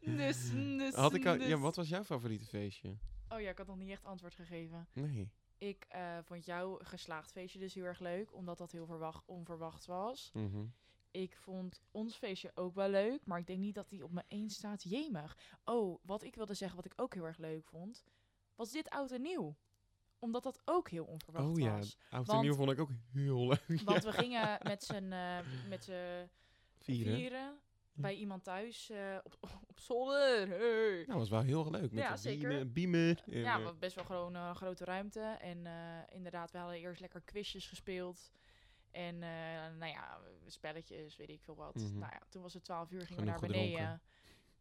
[0.02, 1.60] dus, dus, Had ik al, ja, dus.
[1.60, 2.98] wat was jouw favoriete feestje?
[3.30, 4.88] Oh ja, ik had nog niet echt antwoord gegeven.
[4.94, 5.32] Nee.
[5.58, 9.86] Ik eh, vond jouw geslaagd feestje dus heel erg leuk, omdat dat heel verwacht, onverwacht
[9.86, 10.32] was.
[10.34, 10.66] Mhm.
[11.18, 14.24] Ik vond ons feestje ook wel leuk, maar ik denk niet dat die op me
[14.28, 14.84] één staat.
[14.84, 15.38] Jemig.
[15.66, 18.04] Oh, wat ik wilde zeggen, wat ik ook heel erg leuk vond,
[18.56, 19.56] was dit oud en nieuw.
[20.20, 21.98] Omdat dat ook heel onverwacht Oh ja, was.
[22.10, 23.82] oud en nieuw vond ik ook heel leuk.
[23.86, 25.38] Want we gingen met z'n eh,
[25.70, 26.30] met z'n
[26.78, 27.16] Vieren.
[27.16, 27.60] vieren
[27.94, 29.38] bij iemand thuis eh, op,
[29.72, 30.48] op zolder.
[30.48, 31.04] Hey.
[31.08, 31.92] Nou, was wel heel leuk.
[31.92, 32.48] Met Ja, zeker.
[32.50, 33.18] Biemen, biemen.
[33.26, 35.20] en, Ja, eh, best wel gewoon een grote ruimte.
[35.22, 35.68] En
[36.10, 38.32] inderdaad, we hadden eerst lekker quizjes gespeeld.
[38.98, 41.76] En eh, nou ja, spelletjes, weet ik veel wat.
[41.76, 41.98] Mhm.
[41.98, 43.78] Nou ja, toen was het 12 uur, gingen Genoeg we naar beneden.
[43.78, 44.02] gedronken.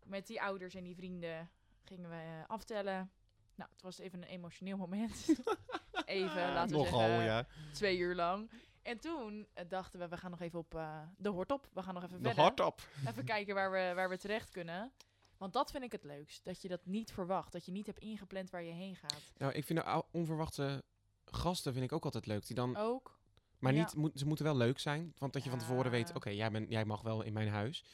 [0.04, 1.50] Met die ouders en die vrienden
[1.84, 3.10] gingen we eh, aftellen.
[3.54, 5.28] Nou, het was even een emotioneel moment.
[6.04, 7.46] even, laten we Nogal, zeggen, ja.
[7.72, 8.50] twee uur lang.
[8.82, 10.70] En toen eh, dachten we, we gaan nog even op
[11.16, 11.68] de hort op.
[11.72, 12.74] We gaan nog even Nog verder.
[13.06, 14.92] Even kijken waar we, waar we terecht kunnen.
[15.36, 16.44] Want dat vind ik het leukst.
[16.44, 17.52] Dat je dat niet verwacht.
[17.52, 19.32] Dat je niet hebt ingepland waar je heen gaat.
[19.36, 20.84] Nou, ik vind de onverwachte
[21.24, 22.46] gasten vind ik ook altijd leuk.
[22.46, 23.15] Die dan, Ook.
[23.58, 23.78] Maar ja.
[23.78, 25.12] niet, moet, ze moeten wel leuk zijn.
[25.18, 27.84] Want dat je van tevoren weet, oké, jij jij, jij mag wel in mijn huis.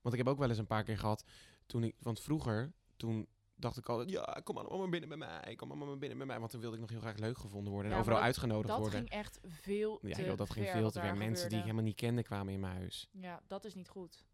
[0.00, 1.24] Want ik heb ook wel eens een paar keer gehad,
[1.66, 5.54] toen ik, want vroeger, toen dacht ik altijd, ja, kom allemaal maar binnen bij mij,
[5.54, 6.38] kom allemaal maar binnen bij mij.
[6.38, 8.68] Want toen wilde ik nog heel graag leuk gevonden worden en Ja, overal dat- uitgenodigd
[8.68, 8.98] Dat worden.
[8.98, 11.16] ging echt veel te Ja, joh, dat ging veel te ver.
[11.16, 13.08] Mensen die ik helemaal niet kende kwamen in mijn huis.
[13.12, 14.24] Ja, dat is niet goed.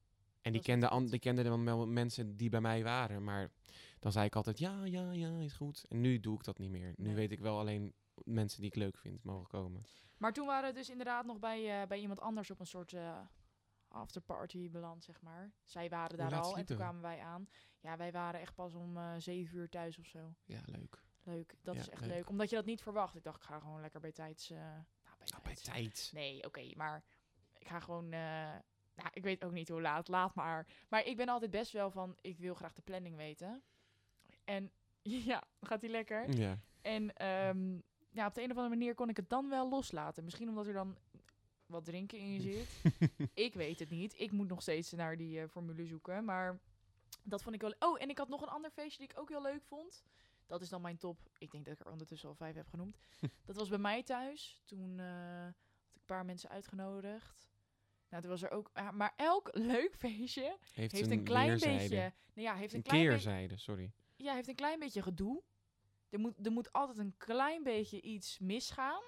[0.43, 3.25] En die Dat kenden, an, die kenden dan wel mensen die bij mij waren.
[3.25, 3.51] Maar
[3.99, 5.85] dan zei ik altijd, ja, ja, ja, is goed.
[5.89, 6.93] En nu doe ik dat niet meer.
[6.97, 7.15] Nu Nee.
[7.15, 7.93] weet ik wel alleen
[8.25, 9.85] mensen die ik leuk vind mogen komen.
[10.19, 12.93] Maar toen waren we dus inderdaad nog bij, eh, bij iemand anders op een soort
[12.93, 13.19] eh,
[13.89, 15.51] afterparty beland, zeg maar.
[15.65, 17.49] Zij waren daar al en toen kwamen wij aan.
[17.81, 20.35] Ja, wij waren echt pas om eh zeven uur thuis of zo.
[20.45, 21.03] Ja, leuk.
[21.23, 22.11] Leuk, dat Ja, is echt leuk.
[22.11, 22.29] leuk.
[22.29, 23.15] Omdat je dat niet verwacht.
[23.17, 24.49] Ik dacht, ik ga gewoon lekker bij tijds...
[24.49, 24.61] nou,
[25.19, 25.63] bij Nou, bij tijds.
[25.63, 26.11] tijd.
[26.13, 27.05] Nee, oké, maar
[27.59, 28.09] ik ga gewoon.
[28.09, 30.67] nou, ik weet ook niet hoe laat, laat maar.
[30.89, 33.63] Maar ik ben altijd best wel van, ik wil graag de planning weten.
[34.45, 36.37] En ja, gaat die lekker.
[36.37, 36.59] Ja.
[36.83, 37.79] En ehm,
[38.19, 40.25] ja, op de een of andere manier kon ik het dan wel loslaten.
[40.25, 40.97] Misschien omdat er dan
[41.67, 42.83] wat drinken in je zit.
[43.47, 44.21] ik weet het niet.
[44.21, 46.25] Ik moet nog steeds naar die eh, formule zoeken.
[46.25, 46.61] Maar
[47.23, 47.75] dat vond ik wel.
[47.79, 50.05] Oh, en ik had nog een ander feestje die ik ook heel leuk vond.
[50.47, 51.19] Dat is dan mijn top.
[51.39, 52.99] Ik denk dat ik er ondertussen al vijf heb genoemd.
[53.47, 54.63] dat was bij mij thuis.
[54.65, 55.49] Toen eh, had
[55.89, 57.49] ik een paar mensen uitgenodigd.
[58.09, 58.71] Nou, toen was er ook.
[58.73, 62.13] ah, maar elk leuk feestje Heeft, heeft een klein beetje.
[62.35, 63.93] Nou ja, heeft een, Een klein keerzijde, sorry.
[64.17, 65.43] Ja, heeft een klein beetje gedoe.
[66.11, 69.03] Er moet, er moet altijd een klein beetje iets misgaan.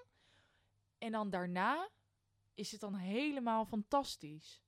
[0.99, 1.89] En dan daarna
[2.55, 4.63] is het dan helemaal fantastisch.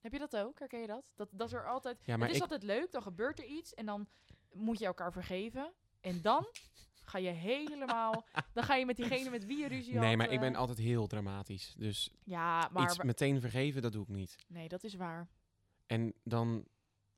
[0.00, 0.58] Heb je dat ook?
[0.58, 1.12] Herken je dat?
[1.14, 1.98] Dat, dat is er altijd...
[2.04, 4.08] Ja, maar het is ik, altijd leuk, dan gebeurt er iets en dan
[4.52, 5.72] moet je elkaar vergeven.
[6.00, 6.46] En dan
[7.10, 8.26] ga je helemaal...
[8.52, 10.02] dan ga je met diegene met wie je ruzie had...
[10.02, 11.74] nee, maar ik eh, ben altijd heel dramatisch.
[11.78, 12.82] Dus Ja, maar...
[12.82, 14.36] iets meteen vergeven, dat doe ik niet.
[14.48, 15.28] Nee, dat is waar.
[15.86, 16.64] En dan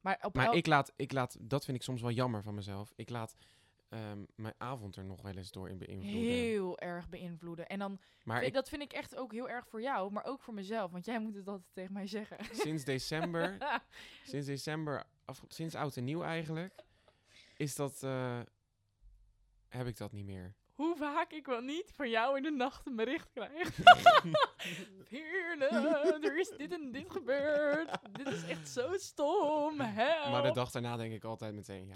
[0.00, 2.54] Maar op Maar elk- ik laat, ik laat, dat vind ik soms wel jammer van
[2.54, 2.92] mezelf.
[2.96, 3.36] Ik laat
[3.88, 6.20] ehm, mijn avond er nog wel eens door in beïnvloeden.
[6.22, 7.66] Heel erg beïnvloeden.
[7.66, 10.24] En dan, maar vind- ik, dat vind ik echt ook heel erg voor jou, maar
[10.24, 10.90] ook voor mezelf.
[10.90, 12.36] Want jij moet het altijd tegen mij zeggen.
[12.52, 13.56] sinds december,
[14.30, 16.74] sinds december, af, sinds oud en nieuw eigenlijk,
[17.56, 18.40] is dat, eh,
[19.68, 20.54] heb ik dat niet meer.
[20.74, 23.70] Hoe vaak ik wel niet van jou in de nacht een bericht krijg.
[25.08, 25.66] Veerle,
[26.22, 27.90] er is dit en dit gebeurd.
[28.12, 29.80] dit is echt zo stom.
[30.00, 30.30] Help.
[30.30, 31.94] Maar de dag daarna denk ik altijd meteen, ja.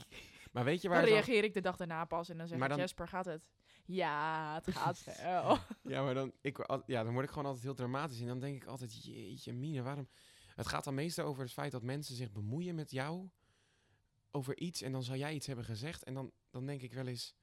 [0.51, 2.49] Maar weet je waar dan het dan- reageer ik de dag daarna pas en dan
[2.49, 3.43] zeg Maar ik, dan- Jesper, gaat het?
[3.85, 5.59] Ja, het gaat wel.
[5.83, 8.21] Ja, maar dan, ik, al- ja, dan word ik gewoon altijd heel dramatisch.
[8.21, 10.09] En dan denk ik altijd, jeetje mine, waarom...
[10.55, 13.29] Het gaat dan meestal over het feit dat mensen zich bemoeien met jou
[14.31, 14.83] over iets.
[14.83, 16.03] En dan zou jij iets hebben gezegd.
[16.03, 17.35] En dan, dan denk ik wel eens,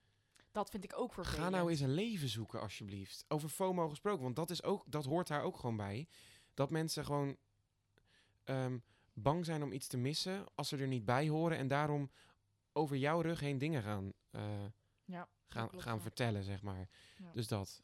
[0.52, 1.44] Dat vind ik ook vervelend.
[1.44, 3.26] ga nou eens een leven zoeken alsjeblieft.
[3.28, 6.08] Over FOMO gesproken, want dat, is ook, dat hoort daar ook gewoon bij.
[6.54, 7.38] Dat mensen gewoon
[8.44, 8.78] ehm,
[9.14, 11.58] bang zijn om iets te missen als ze er niet bij horen.
[11.58, 12.12] En daarom
[12.78, 14.42] over jouw rug heen dingen gaan, eh,
[15.06, 16.88] Ja, gaan, gaan vertellen, zeg maar.
[17.18, 17.32] Ja.
[17.34, 17.82] Dus dat.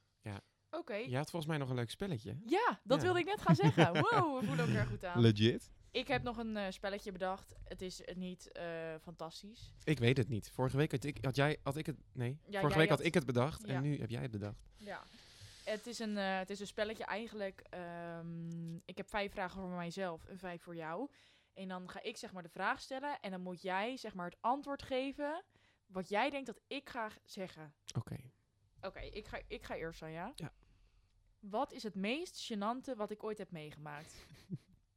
[0.72, 0.94] Oké.
[0.96, 2.38] Je had volgens mij nog een leuk spelletje.
[2.46, 3.04] Ja, dat Ja.
[3.04, 3.94] wilde ik net gaan zeggen.
[4.02, 5.22] Wow, we voelen elkaar goed aan.
[5.22, 5.72] Legit?
[5.92, 7.56] Ik heb nog een eh, spelletje bedacht.
[7.64, 8.66] Het is niet eh,
[9.02, 9.74] fantastisch.
[9.84, 10.50] Ik weet het niet.
[10.52, 12.40] Vorige week had ik, had jij, had ik het, nee.
[12.48, 13.74] Ja, Vorige week had had- ik het bedacht Ja.
[13.74, 14.58] en nu heb jij het bedacht.
[14.78, 15.04] Ja.
[15.64, 17.64] Het is een, eh, het is een spelletje eigenlijk.
[17.70, 21.10] ehm, ik heb vijf vragen voor mijzelf en vijf voor jou.
[21.54, 23.20] En dan ga ik zeg maar de vraag stellen.
[23.20, 25.44] En dan moet jij zeg maar het antwoord geven.
[25.86, 27.74] Wat jij denkt dat ik ga zeggen.
[27.98, 28.16] Oké.
[28.82, 30.32] Oké, ik, ga, ik ga eerst aan, ja?
[30.36, 30.54] Ja.
[31.40, 34.26] Wat is het meest gênante wat ik ooit heb meegemaakt?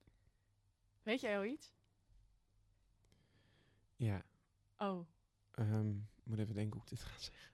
[1.02, 1.74] Weet jij al iets?
[3.96, 4.22] Ja.
[4.76, 5.06] Oh.
[5.54, 7.52] ik moet even denken hoe ik dit ga zeggen.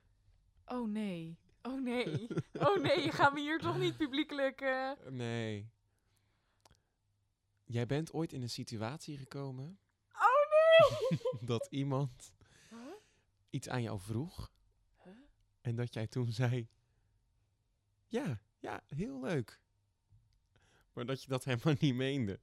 [0.65, 1.39] Oh nee.
[1.63, 2.29] Oh nee.
[2.53, 4.61] Oh nee, gaan we hier toch niet publiekelijk...
[4.61, 5.71] eh, Nee.
[7.73, 9.79] Jij bent ooit in een situatie gekomen
[10.13, 10.21] Oh
[11.11, 11.19] nee!
[11.53, 12.33] dat iemand
[12.71, 12.79] Huh?
[13.51, 14.53] iets aan jou vroeg
[15.05, 15.13] Huh?
[15.61, 16.69] en dat jij toen zei,
[18.09, 19.61] ja, ja, heel leuk.
[20.93, 22.39] Maar dat je dat helemaal niet meende.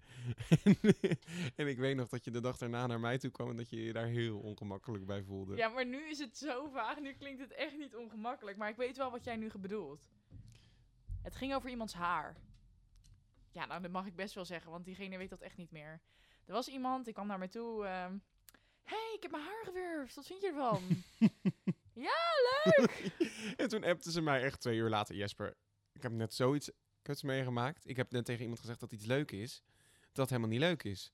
[0.64, 0.78] en,
[1.56, 3.70] en ik weet nog dat je de dag daarna naar mij toe kwam en dat
[3.70, 5.56] je je daar heel ongemakkelijk bij voelde.
[5.56, 7.00] Ja, maar nu is het zo vaag.
[7.00, 8.58] Nu klinkt het echt niet ongemakkelijk.
[8.58, 10.10] Maar ik weet wel wat jij nu bedoelt.
[11.22, 12.36] Het ging over iemands haar.
[13.52, 16.02] Ja, nou, dat mag ik best wel zeggen, want diegene weet dat echt niet meer.
[16.46, 17.86] Er was iemand, die kwam naar mij toe.
[17.86, 18.18] ehm
[18.84, 20.16] hey, ik heb mijn haar gewurfd.
[20.16, 20.82] Wat vind je ervan?
[22.08, 22.18] ja,
[22.64, 23.12] leuk!
[23.62, 25.16] en toen appte ze mij echt twee uur later.
[25.16, 25.58] Jesper,
[25.94, 27.88] ik heb net zoiets kuts meegemaakt.
[27.90, 29.64] Ik heb net tegen iemand gezegd dat iets leuk is.
[30.12, 31.14] Dat helemaal niet leuk is.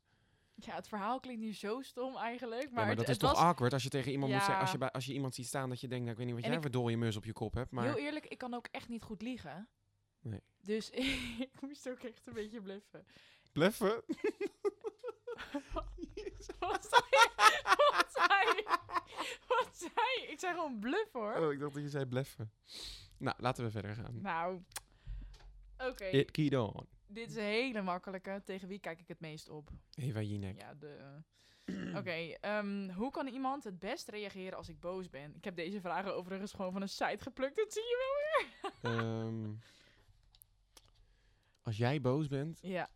[0.55, 2.63] Ja, het verhaal klinkt nu zo stom eigenlijk.
[2.63, 4.41] Maar, ja, maar het, dat is het toch was, awkward als je tegen iemand moet
[4.41, 4.59] zeggen...
[4.59, 6.05] Als je, bij, als je iemand ziet staan dat je denkt...
[6.05, 7.71] Nou, ik weet niet wat En jij ik- voor dode mus op je kop hebt.
[7.71, 9.67] Maar Heel eerlijk, ik kan ook echt niet goed liegen.
[10.21, 10.41] Nee.
[10.65, 10.89] Dus
[11.53, 13.05] ik moest ook echt een beetje bluffen.
[13.51, 13.87] bluffen.
[16.59, 17.29] Wat zei je?
[17.91, 18.63] Wat zei je?
[19.47, 20.27] Wat zei je?
[20.31, 21.33] Ik zei gewoon bluff hoor.
[21.33, 22.51] Oh, ik dacht dat je zei bluffen.
[23.17, 24.21] Nou, laten we verder gaan.
[24.21, 24.61] Nou,
[25.77, 26.05] oké.
[26.05, 26.87] It keyed on.
[27.07, 28.41] Dit is een hele makkelijke.
[28.45, 29.69] Tegen wie kijk ik het meest op?
[29.95, 30.59] Eva Jinek.
[30.59, 31.21] Ja, de...
[31.99, 35.35] Oké, ehm, hoe kan iemand het best reageren als ik boos ben?
[35.35, 37.55] Ik heb deze vragen overigens gewoon van een site geplukt.
[37.55, 38.71] Dat zie je wel weer.
[38.81, 39.53] Ehm,
[41.65, 42.89] als jij boos bent, Ja,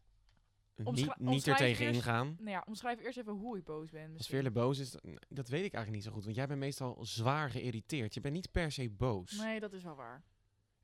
[1.18, 2.36] niet, er tegen eerst- ingaan.
[2.40, 4.14] nou ja, omschrijf eerst even hoe ik boos ben.
[4.18, 4.28] Als.
[4.28, 4.92] Veerle boos is,
[5.30, 6.24] dat weet ik eigenlijk niet zo goed.
[6.24, 8.14] Want jij bent meestal zwaar geïrriteerd.
[8.14, 9.38] Je bent niet per se boos.
[9.38, 10.24] Nee, dat is wel waar.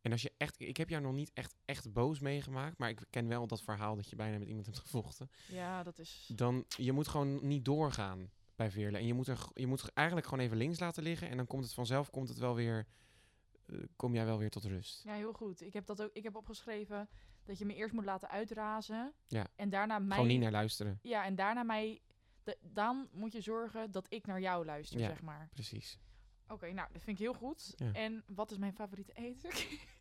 [0.01, 3.01] En als je echt, ik heb jou nog niet echt, echt boos meegemaakt, maar ik
[3.09, 5.29] ken wel dat verhaal dat je bijna met iemand hebt gevochten.
[5.47, 6.31] Ja, dat is...
[6.35, 8.97] Dan, je moet gewoon niet doorgaan bij Veerle.
[8.97, 11.29] En je moet, er, je moet eigenlijk gewoon even links laten liggen.
[11.29, 12.87] En dan komt het vanzelf, komt het wel weer,
[13.65, 15.03] eh, kom jij wel weer tot rust.
[15.03, 15.61] Ja, heel goed.
[15.61, 16.09] Ik heb dat ook.
[16.13, 17.09] Ik heb opgeschreven
[17.45, 19.13] dat je me eerst moet laten uitrazen.
[19.27, 19.47] Ja.
[19.55, 20.11] En daarna mij.
[20.15, 20.99] Gewoon niet naar luisteren.
[21.01, 21.99] Ja, en daarna mij.
[22.43, 25.07] de- dan moet je zorgen dat ik naar jou luister, Ja.
[25.07, 25.49] zeg maar.
[25.53, 25.99] Precies.
[26.47, 27.73] Oké, nou, dat vind ik heel goed.
[27.75, 27.91] Ja.
[27.91, 29.51] En wat is mijn favoriete eten?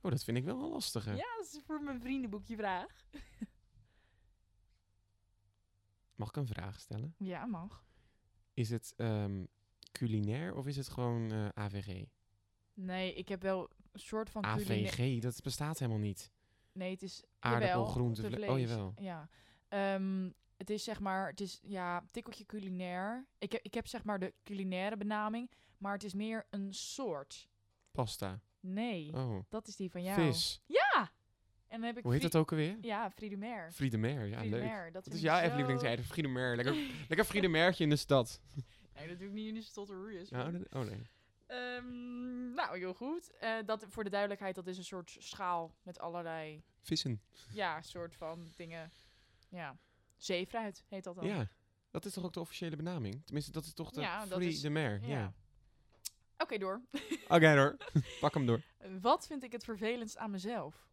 [0.00, 1.10] Oh, dat vind ik wel een lastige.
[1.10, 3.04] ja, dat is voor mijn vriendenboekje vraag.
[6.14, 7.14] Mag ik een vraag stellen?
[7.18, 7.84] Ja, mag.
[8.54, 9.44] Is het ehm,
[9.92, 12.04] culinair of is het gewoon eh, AVG?
[12.74, 16.30] Nee, ik heb wel een soort van AVG, dat bestaat helemaal niet.
[16.78, 18.50] Nee, het is Aardappel, groente, te vle- vlees.
[18.50, 18.94] oh, jawel.
[18.96, 19.28] Ja.
[19.68, 23.26] Ehm, het is zeg maar, het is ja, tikkeltje culinair.
[23.38, 27.48] Ik heb, ik heb zeg maar de culinaire benaming, maar het is meer een soort.
[27.90, 28.40] Pasta.
[28.60, 30.20] Nee, Oh, dat is die van jou.
[30.20, 30.60] vis.
[30.66, 31.10] Ja!
[31.66, 32.76] En dan heb ik Hoe heet dat ook alweer?
[32.80, 33.72] Ja, Friedemer.
[33.72, 34.92] Friedemer, ja leuk.
[34.92, 36.04] Dat vind is jouw zo- even lievelingseten?
[36.04, 36.74] Friedemer, lekker,
[37.08, 38.40] lekker Friedemertje in de stad.
[38.94, 40.30] Nee, dat doe ik niet in de stotterroeiers.
[40.30, 41.02] Oh, dat- oh nee.
[41.48, 43.36] Ehm, nou, heel goed.
[43.36, 47.22] Eh, dat, voor de duidelijkheid, dat is een soort schaal met allerlei, Vissen.
[47.52, 48.92] ja, soort van dingen.
[49.48, 49.78] Ja,
[50.16, 51.26] zeefruit heet dat dan.
[51.26, 51.48] Ja,
[51.90, 53.24] dat is toch ook de officiële benaming?
[53.24, 55.00] Tenminste, dat is toch de Ja, dat is- Friedemer.
[55.00, 55.08] Ja.
[55.08, 55.32] Ja.
[56.38, 56.82] Oké, door.
[57.28, 57.76] Oké hoor,
[58.20, 58.62] pak hem door.
[59.00, 60.86] Wat vind ik het vervelendst aan mezelf?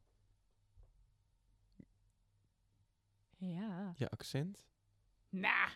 [3.37, 3.93] Ja.
[3.95, 4.65] Je accent?
[5.29, 5.69] Nou,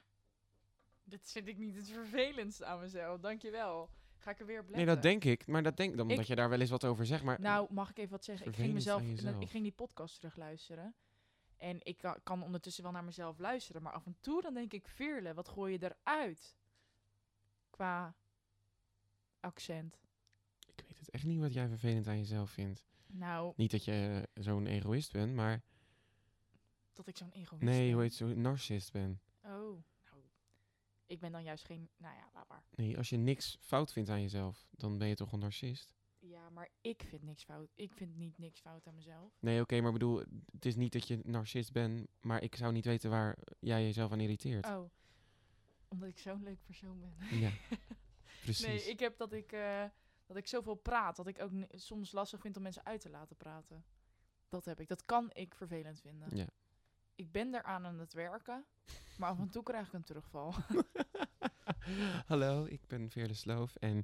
[1.03, 3.19] dat vind ik niet het vervelendste aan mezelf.
[3.19, 3.89] Dankjewel.
[4.19, 5.47] Ga ik er weer op Nee, dat denk ik.
[5.47, 7.23] Maar dat denk dan Ik- dat je daar wel eens wat over zegt.
[7.23, 8.47] Maar Nou, mag ik even wat zeggen?
[8.47, 9.41] Ik ging, mezelf, jezelf.
[9.41, 10.95] ik ging die podcast terugluisteren.
[11.57, 13.81] En ik kan, kan ondertussen wel naar mezelf luisteren.
[13.81, 16.57] Maar af en toe dan denk ik, Veerle, wat gooi je eruit?
[17.69, 18.15] Qua
[19.39, 19.99] accent.
[20.75, 22.85] ik weet het echt niet wat jij vervelend aan jezelf vindt.
[23.07, 25.61] Nou, Niet dat je eh, zo'n egoïst bent, maar...
[26.93, 27.93] dat ik zo'n egoïst Nee, ben.
[27.93, 29.19] hoe heet zo'n narcist bent.
[29.43, 29.81] Oh, nou.
[31.09, 31.89] Ik ben dan juist geen...
[31.97, 32.63] Nou ja, laat maar.
[32.75, 35.95] Nee, als je niks fout vindt aan jezelf, dan ben je toch een narcist?
[36.19, 37.71] Ja, maar ik vind niks fout.
[37.75, 39.37] Ik vind niet niks fout aan mezelf.
[39.39, 42.85] Nee, oké, maar bedoel, het is niet dat je narcist bent, maar ik zou niet
[42.85, 44.65] weten waar jij jezelf aan irriteert.
[44.65, 44.91] Oh,
[45.87, 47.39] omdat ik zo'n leuk persoon ben.
[47.39, 47.51] Ja,
[48.43, 48.65] precies.
[48.65, 49.83] Nee, ik heb dat ik, eh,
[50.25, 53.35] dat ik zoveel praat, dat ik ook soms lastig vind om mensen uit te laten
[53.35, 53.85] praten.
[54.49, 54.87] Dat heb ik.
[54.87, 56.35] Dat kan ik vervelend vinden.
[56.35, 56.47] Ja.
[57.19, 58.65] Ik ben daaraan aan het werken,
[59.17, 60.53] maar af en toe krijg ik een terugval.
[62.27, 64.03] Hallo, ik ben Veerle Sloof en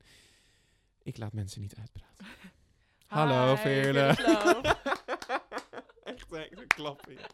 [1.03, 2.25] ik laat mensen niet uitpraten.
[3.05, 4.13] Hallo, Hi, Veerle.
[4.13, 4.63] Sloof.
[6.03, 7.13] Echt, klappen.
[7.13, 7.27] Ja.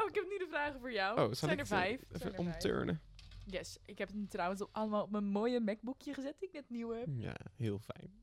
[0.00, 1.20] Oh, ik heb nu de vragen voor jou.
[1.20, 2.00] Oh, zijn ik er vijf.
[2.00, 2.38] Even er vijf.
[2.38, 3.00] omturnen.
[3.44, 6.70] Yes, ik heb het trouwens op, allemaal op mijn mooie MacBookje gezet die ik net
[6.70, 7.06] nieuw heb.
[7.16, 8.22] Ja, heel fijn.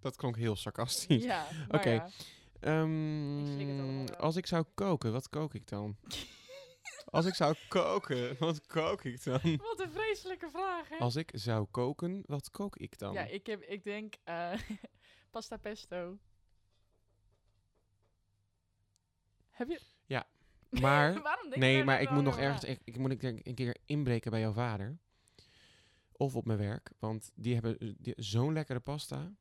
[0.00, 1.24] Dat klonk heel sarcastisch.
[1.24, 1.90] Ja, Oké.
[1.90, 2.08] ja.
[2.60, 5.96] Ehm, Ik als ik zou koken, wat kook ik dan?
[7.04, 9.56] als ik zou koken, wat kook ik dan?
[9.56, 10.96] Wat een vreselijke vraag, hè?
[10.96, 13.12] Als ik zou koken, wat kook ik dan?
[13.12, 14.52] Ja, ik, heb, ik denk eh,
[15.30, 16.18] pasta pesto.
[19.50, 19.80] Heb je...
[20.80, 23.46] Maar, Waarom denk nee, maar nou ik moet nog ergens, ik, ik moet ik denk
[23.46, 24.98] een keer inbreken bij jouw vader.
[26.12, 29.32] Of op mijn werk, want die hebben eh, zo'n lekkere pasta.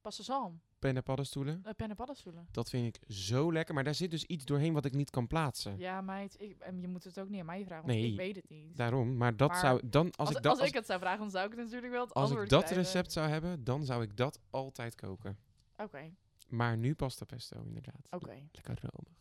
[0.00, 0.60] Pasta zalm.
[0.84, 1.62] Pen en paddenstoelen.
[1.66, 2.48] Uh, pen en paddenstoelen.
[2.50, 5.26] Dat vind ik zo lekker, maar daar zit dus iets doorheen wat ik niet kan
[5.26, 5.78] plaatsen.
[5.78, 6.40] Ja, meid.
[6.40, 8.48] Ik, en je moet het ook niet aan mij vragen, want Nee, ik weet het
[8.48, 8.76] niet.
[8.76, 11.18] Daarom, maar dat Maar zou dan als, als, ik dat als, ik het zou vragen,
[11.18, 12.76] dan zou ik het natuurlijk wel het als ik dat krijgen.
[12.76, 15.38] recept zou hebben, dan zou ik dat altijd koken.
[15.76, 16.10] Oké,
[16.48, 18.08] Maar nu pasta pesto inderdaad.
[18.10, 18.34] oké.
[18.52, 19.18] Lekker romig.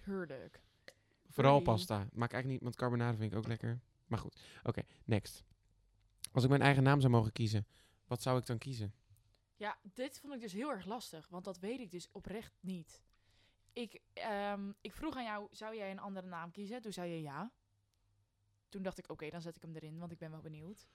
[0.00, 0.60] Heerlijk.
[1.28, 1.96] Vooral pasta.
[1.98, 3.80] Maak eigenlijk niet, want carbonara vind ik ook lekker.
[4.06, 5.44] Maar goed, oké, next.
[6.32, 7.66] Als ik mijn eigen naam zou mogen kiezen,
[8.06, 8.92] wat zou ik dan kiezen?
[9.60, 13.02] Ja, dit vond ik dus heel erg lastig, want dat weet ik dus oprecht niet.
[13.72, 16.82] Ik, ehm, ik vroeg aan jou, zou jij een andere naam kiezen?
[16.82, 17.52] Toen zei je ja.
[18.68, 20.88] Toen dacht ik, oké, dan zet ik hem erin, want ik ben wel benieuwd.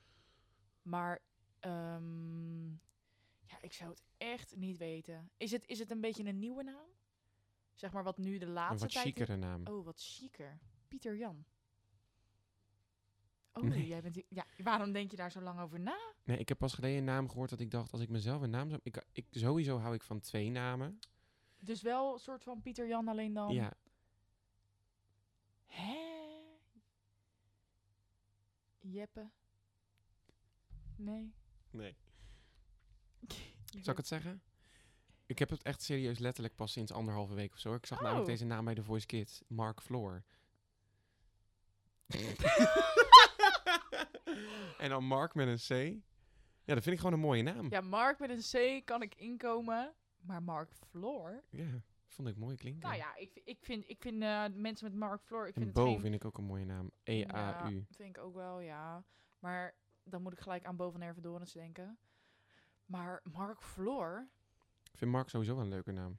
[0.81, 1.21] Maar,
[1.59, 2.69] ehm,
[3.41, 5.31] ja, ik zou het echt niet weten.
[5.37, 6.89] Is het, is het een beetje een nieuwe naam?
[7.73, 9.39] Zeg maar wat nu de Een laatste wat tijd...
[9.39, 9.67] naam.
[9.67, 10.59] Oh, wat chiquer.
[10.87, 11.45] Pieter Jan.
[13.57, 13.87] Oh, Nee.
[13.87, 14.21] jij bent...
[14.29, 15.97] Ja, waarom denk je daar zo lang over na?
[16.23, 18.49] Nee, ik heb pas geleden een naam gehoord dat ik dacht, als ik mezelf een
[18.49, 18.81] naam zou...
[18.83, 20.99] Ik, ik, sowieso hou ik van twee namen.
[21.59, 23.53] Dus wel een soort van Pieter Jan, alleen dan...
[23.53, 23.73] Ja,
[25.65, 25.97] Hè?
[28.79, 29.29] Jeppe?
[30.95, 31.33] Nee.
[31.71, 31.95] nee.
[33.81, 34.41] Zal ik het zeggen?
[35.25, 37.73] Ik heb het echt serieus letterlijk pas sinds anderhalve week of zo.
[37.73, 38.31] Ik zag namelijk Oh.
[38.31, 39.41] deze naam bij The Voice Kids.
[39.47, 40.23] Mark Floor.
[44.77, 46.03] en dan Mark met een C.
[46.63, 47.69] Ja, dat vind ik gewoon een mooie naam.
[47.69, 49.93] Ja, Mark met een C kan ik inkomen.
[50.21, 51.43] Maar Mark Floor?
[51.49, 52.81] Ja, vond ik mooi klinken.
[52.89, 55.47] Nou ja, ik, ik vind, ik vind eh, mensen met Mark Floor...
[55.47, 55.99] Ik vind en het Bo geen...
[55.99, 56.91] vind ik ook een mooie naam.
[57.03, 57.75] E-A-U.
[57.75, 59.03] Ja, vind ik ook wel, ja.
[59.39, 61.97] Maar dan moet ik gelijk aan Bo van Hervedorens denken.
[62.85, 64.27] Maar Mark Floor...
[64.91, 66.17] Ik vind Mark sowieso wel een leuke naam.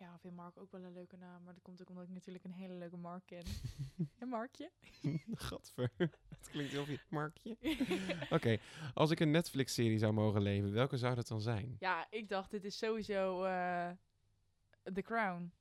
[0.00, 1.42] Ja, vind Mark ook wel een leuke naam.
[1.42, 3.42] Maar dat komt ook omdat ik natuurlijk een hele leuke Mark ken.
[4.18, 4.70] en Markje?
[5.34, 5.92] Gadver.
[5.96, 6.96] Het klinkt heel veel.
[7.08, 7.56] Markje.
[8.30, 8.58] Oké,
[8.94, 11.76] als ik een Netflix-serie zou mogen leven, welke zou dat dan zijn?
[11.78, 13.90] ja, ik dacht, dit is sowieso eh
[14.92, 15.52] The Crown.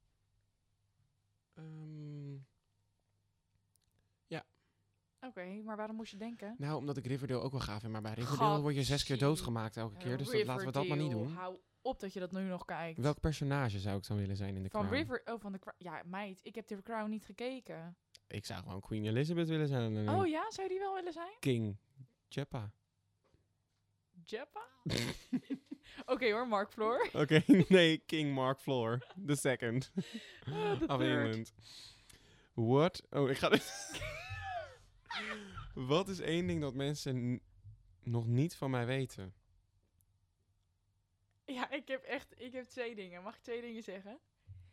[1.54, 2.38] Ehm,
[5.22, 6.56] Oké, maar waarom moest je denken?
[6.58, 7.92] nou, omdat ik Riverdale ook wel gaaf vind.
[7.92, 10.18] Maar bij Riverdale word je zes keer doodgemaakt elke keer.
[10.18, 11.34] Dus dat, laten we dat maar niet doen.
[11.34, 13.00] Hou op dat je dat nu nog kijkt.
[13.00, 14.96] Welk personage zou ik dan willen zijn in de van Crown?
[14.96, 15.60] River, oh, van de.
[15.78, 17.98] Ja, meid, ik heb The Crown niet gekeken.
[18.28, 20.10] Ik zou gewoon Queen Elizabeth willen zijn.
[20.10, 21.36] Oh ja, zou je die wel willen zijn?
[21.40, 21.78] King
[22.28, 22.72] Jeppa.
[24.24, 24.68] Jeppa?
[26.06, 27.10] Oké hoor, Mark Floor.
[27.22, 29.06] Oké, nee, King Mark Floor.
[29.26, 29.92] The second.
[30.48, 31.26] Oh, the of third.
[31.26, 31.54] England.
[32.54, 33.04] What?
[33.10, 34.02] Oh, ik ga dit...
[35.74, 37.42] Wat is één ding dat mensen
[38.04, 39.34] nog niet van mij weten?
[41.70, 43.24] Ja, ik heb echt, ik heb twee dingen.
[43.24, 44.20] Mag ik twee dingen zeggen?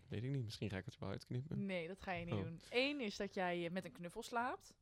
[0.08, 1.66] Weet ik niet, misschien ga ik het wel uitknippen.
[1.66, 2.42] Nee, dat ga je niet Oh.
[2.42, 2.60] doen.
[2.70, 4.74] Eén is dat jij met een knuffel slaapt.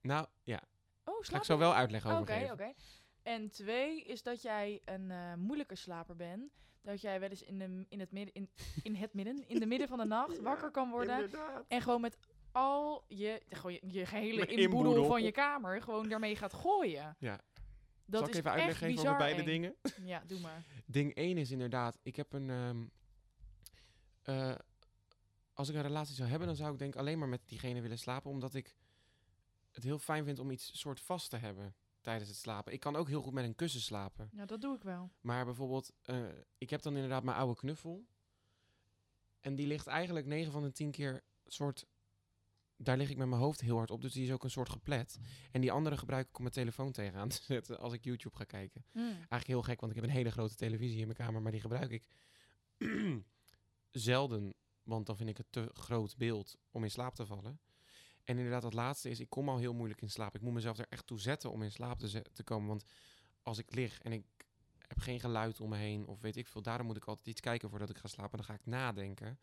[0.00, 0.62] Nou, ja.
[1.04, 1.58] Oh, Ga slaap ik zo je?
[1.58, 2.72] wel uitleg over Oké, oké.
[3.22, 6.52] En twee is dat jij een eh, moeilijke slaper bent.
[6.82, 8.50] Dat jij wel eens in, de, in, het midden, in,
[8.82, 11.14] in het midden, in de midden van de nacht wakker kan worden.
[11.14, 11.64] Inderdaad.
[11.68, 12.18] En gewoon met
[12.52, 15.04] al je, gewoon je, je gehele inboedel.
[15.04, 17.16] van je kamer gewoon daarmee gaat gooien.
[17.18, 17.40] Ja.
[18.06, 19.46] Dat Zal ik even uitleg echt geven over beide eng.
[19.46, 19.74] dingen?
[20.04, 20.64] Ja, doe maar.
[20.86, 22.50] Ding 1 is inderdaad, ik heb een.
[22.50, 22.84] ehm,
[24.22, 24.54] eh,
[25.52, 27.80] als ik een relatie zou hebben, dan zou ik denk ik alleen maar met diegene
[27.80, 28.74] willen slapen, omdat ik
[29.70, 32.72] het heel fijn vind om iets soort vast te hebben tijdens het slapen.
[32.72, 34.28] Ik kan ook heel goed met een kussen slapen.
[34.32, 35.10] Ja, dat doe ik wel.
[35.20, 36.26] Maar bijvoorbeeld, eh,
[36.58, 38.04] ik heb dan inderdaad mijn oude knuffel.
[39.40, 41.86] En die ligt eigenlijk 9 van de 10 keer soort.
[42.84, 44.02] Daar lig ik met mijn hoofd heel hard op.
[44.02, 45.18] Dus die is ook een soort geplet.
[45.50, 48.44] En die andere gebruik ik om mijn telefoon tegenaan te zetten als ik YouTube ga
[48.44, 48.84] kijken.
[48.92, 49.02] Mm.
[49.04, 51.60] Eigenlijk heel gek, want ik heb een hele grote televisie in mijn kamer, maar die
[51.60, 52.08] gebruik ik
[53.90, 57.60] zelden, want dan vind ik het te groot beeld om in slaap te vallen.
[58.24, 60.34] En inderdaad, dat laatste is, ik kom al heel moeilijk in slaap.
[60.34, 62.84] Ik moet mezelf er echt toe zetten om in slaap te, te komen, want
[63.42, 64.24] als ik lig en ik
[64.78, 67.40] heb geen geluid om me heen, of weet ik veel, daarom moet ik altijd iets
[67.40, 68.36] kijken voordat ik ga slapen.
[68.36, 69.38] Dan ga ik nadenken.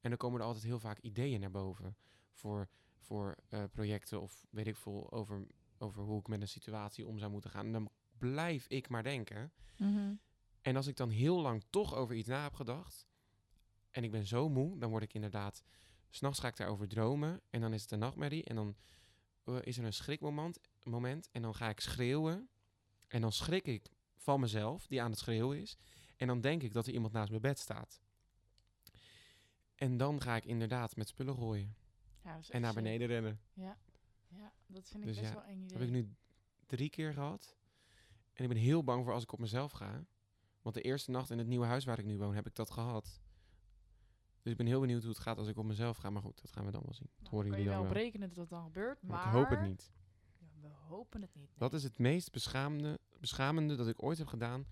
[0.00, 1.96] En dan komen er altijd heel vaak ideeën naar boven
[2.34, 2.68] voor,
[2.98, 5.46] voor eh, projecten of weet ik veel, over,
[5.78, 7.66] over hoe ik met een situatie om zou moeten gaan.
[7.66, 9.52] En dan blijf ik maar denken.
[9.76, 10.14] Mhm.
[10.60, 13.06] En als ik dan heel lang toch over iets na heb gedacht.
[13.90, 15.62] En ik ben zo moe, dan word ik inderdaad.
[16.10, 17.40] S'nachts ga ik daarover dromen.
[17.50, 18.44] En dan is het een nachtmerrie.
[18.44, 18.76] En dan
[19.44, 20.60] eh, is er een schrikmoment.
[20.82, 22.48] Moment, en dan ga ik schreeuwen.
[23.08, 25.76] En dan schrik ik van mezelf, die aan het schreeuwen is.
[26.16, 28.00] En dan denk ik dat er iemand naast mijn bed staat.
[29.74, 31.76] En dan ga ik inderdaad met spullen gooien.
[32.24, 32.82] Ja, is En naar sick.
[32.82, 33.40] beneden rennen.
[33.52, 33.76] Ja,
[34.66, 35.68] dat vind ik Dus best ja, wel een idee.
[35.68, 36.14] Dat heb ik nu
[36.66, 37.56] drie keer gehad.
[38.32, 40.04] En ik ben heel bang voor als ik op mezelf ga.
[40.62, 42.70] Want de eerste nacht in het nieuwe huis waar ik nu woon, heb ik dat
[42.70, 43.20] gehad.
[44.42, 46.10] Dus ik ben heel benieuwd hoe het gaat als ik op mezelf ga.
[46.10, 47.08] Maar goed, dat gaan we dan wel zien.
[47.14, 47.92] Dat Nou, horen jullie wel wel.
[47.92, 49.10] berekenen dat dat dan gebeurt, maar...
[49.16, 49.92] Maar ik hoop het niet.
[50.38, 51.50] Ja, we hopen het niet.
[51.58, 54.66] Dat is het meest beschamende, beschamende dat ik ooit heb gedaan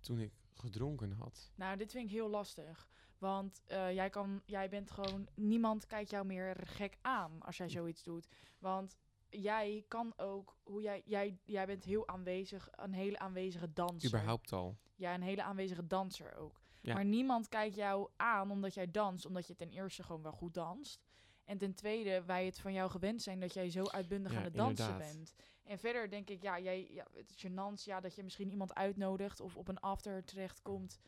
[0.00, 1.52] toen ik gedronken had.
[1.54, 2.88] Nou, dit vind ik heel lastig.
[3.22, 5.28] Want eh, jij, kan, jij bent gewoon...
[5.34, 8.28] Niemand kijkt jou meer gek aan als jij zoiets doet.
[8.58, 8.96] Want
[9.28, 10.56] jij kan ook...
[10.62, 12.68] Hoe jij, jij, jij bent heel aanwezig.
[12.70, 14.08] Een hele aanwezige danser.
[14.08, 14.76] Überhaupt al.
[14.94, 16.60] Ja, een hele aanwezige danser ook.
[16.80, 16.94] Ja.
[16.94, 19.26] Maar niemand kijkt jou aan omdat jij danst.
[19.26, 21.04] Omdat je ten eerste gewoon wel goed danst.
[21.44, 24.44] En ten tweede, wij het van jou gewend zijn dat jij zo uitbundig Ja, aan
[24.44, 25.14] het dansen inderdaad.
[25.14, 25.34] bent.
[25.64, 28.74] En verder denk ik, ja, jij, ja, het is gênant ja, dat je misschien iemand
[28.74, 31.00] uitnodigt of op een after terechtkomt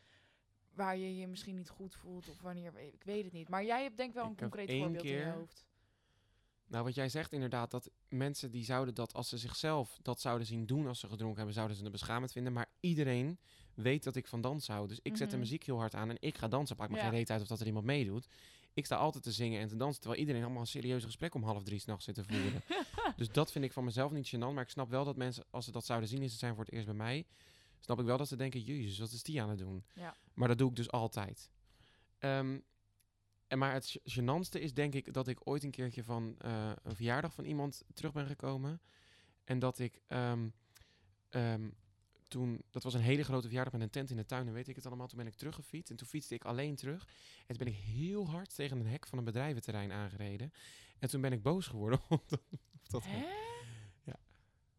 [0.75, 3.49] waar je je misschien niet goed voelt of wanneer, ik weet het niet.
[3.49, 5.65] Maar jij hebt denk ik wel een Ik concreet voorbeeld in je hoofd.
[6.67, 10.47] Nou, wat jij zegt inderdaad, dat mensen die zouden dat als ze zichzelf dat zouden
[10.47, 12.53] zien doen als ze gedronken hebben, zouden ze het beschamend vinden.
[12.53, 13.39] Maar iedereen
[13.73, 14.87] weet dat ik van dansen hou.
[14.87, 15.39] Dus ik zet de Mhm.
[15.45, 16.75] muziek heel hard aan en ik ga dansen.
[16.77, 17.03] Maakt me Ja.
[17.03, 18.27] geen reet uit of dat er iemand meedoet.
[18.73, 21.43] Ik sta altijd te zingen en te dansen, terwijl iedereen allemaal een serieus gesprek om
[21.43, 22.61] half drie s'nachts zit te voeren.
[23.17, 24.53] dus dat vind ik van mezelf niet gênant.
[24.53, 26.63] Maar ik snap wel dat mensen, als ze dat zouden zien en ze zijn voor
[26.63, 27.25] het eerst bij mij,
[27.85, 29.85] snap ik wel dat ze denken, jezus, wat is die aan het doen?
[29.93, 30.15] Ja.
[30.33, 31.51] Maar dat doe ik dus altijd.
[32.17, 32.59] Ehm,
[33.47, 36.95] en maar het gênantste is denk ik dat ik ooit een keertje van eh, een
[36.95, 38.81] verjaardag van iemand terug ben gekomen.
[39.43, 40.49] En dat ik ehm,
[41.29, 41.69] ehm,
[42.27, 44.67] toen, dat was een hele grote verjaardag met een tent in de tuin en weet
[44.67, 45.07] ik het allemaal.
[45.07, 47.07] Toen ben ik teruggefietst en toen fietste ik alleen terug.
[47.47, 50.53] En toen ben ik heel hard tegen een hek van een bedrijventerrein aangereden.
[50.99, 51.99] En toen ben ik boos geworden.
[52.09, 52.41] omdat
[52.83, 53.25] dat Hè?
[54.03, 54.19] Ja.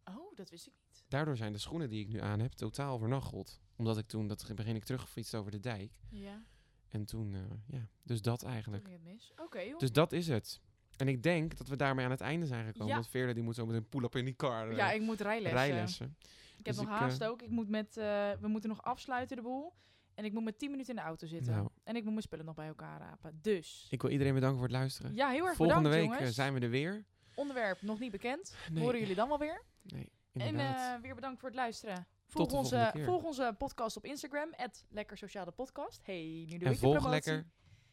[0.04, 0.85] Oh, dat wist ik niet.
[1.08, 3.60] Daardoor zijn de schoenen die ik nu aan heb totaal vernacheld.
[3.76, 5.92] Omdat ik toen, dat begin ik teruggefietst over de dijk.
[6.10, 6.42] Ja,
[6.88, 7.40] En toen, eh,
[7.78, 8.88] ja, dus dat eigenlijk.
[9.42, 9.78] Oké, joh.
[9.78, 10.60] Dus dat is het.
[10.96, 12.86] En ik denk dat we daarmee aan het einde zijn gekomen.
[12.88, 12.94] Ja.
[12.94, 15.20] Want Veerle die moet zo met een pull-up in die car eh, ja, ik moet
[15.20, 15.58] rijlessen.
[15.60, 16.16] rijlessen.
[16.58, 17.42] Ik heb Dus nog ik, haast eh, ook.
[17.42, 19.72] Ik moet met, eh, we moeten nog afsluiten de boel.
[20.14, 21.52] En ik moet met 10 minuten in de auto zitten.
[21.52, 21.68] Nou.
[21.84, 23.38] En ik moet mijn spullen nog bij elkaar rapen.
[23.42, 23.86] Dus.
[23.90, 25.14] Ik wil iedereen bedanken voor het luisteren.
[25.14, 26.34] Ja, heel erg Volgende bedankt, week eh, jongens.
[26.36, 27.04] zijn we er weer.
[27.34, 28.54] Onderwerp nog niet bekend.
[28.72, 28.82] Nee.
[28.82, 29.62] Horen jullie dan wel weer.
[29.82, 32.06] Nee, En eh, weer bedankt voor het luisteren.
[32.26, 34.52] Volg, onze, volg onze podcast op Instagram.
[34.88, 36.00] Lekker Sociale Podcast.
[36.04, 37.46] Hey, nu doe en ik volg lekker.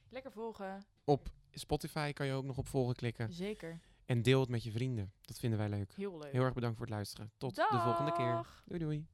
[0.09, 0.85] Lekker volgen.
[1.03, 3.33] Op Spotify kan je ook nog op volgen klikken.
[3.33, 3.79] Zeker.
[4.05, 5.13] En deel het met je vrienden.
[5.21, 5.93] Dat vinden wij leuk.
[5.95, 6.31] Heel leuk.
[6.31, 7.31] Heel erg bedankt voor het luisteren.
[7.37, 8.45] Tot de volgende keer.
[8.65, 9.07] Doei doei.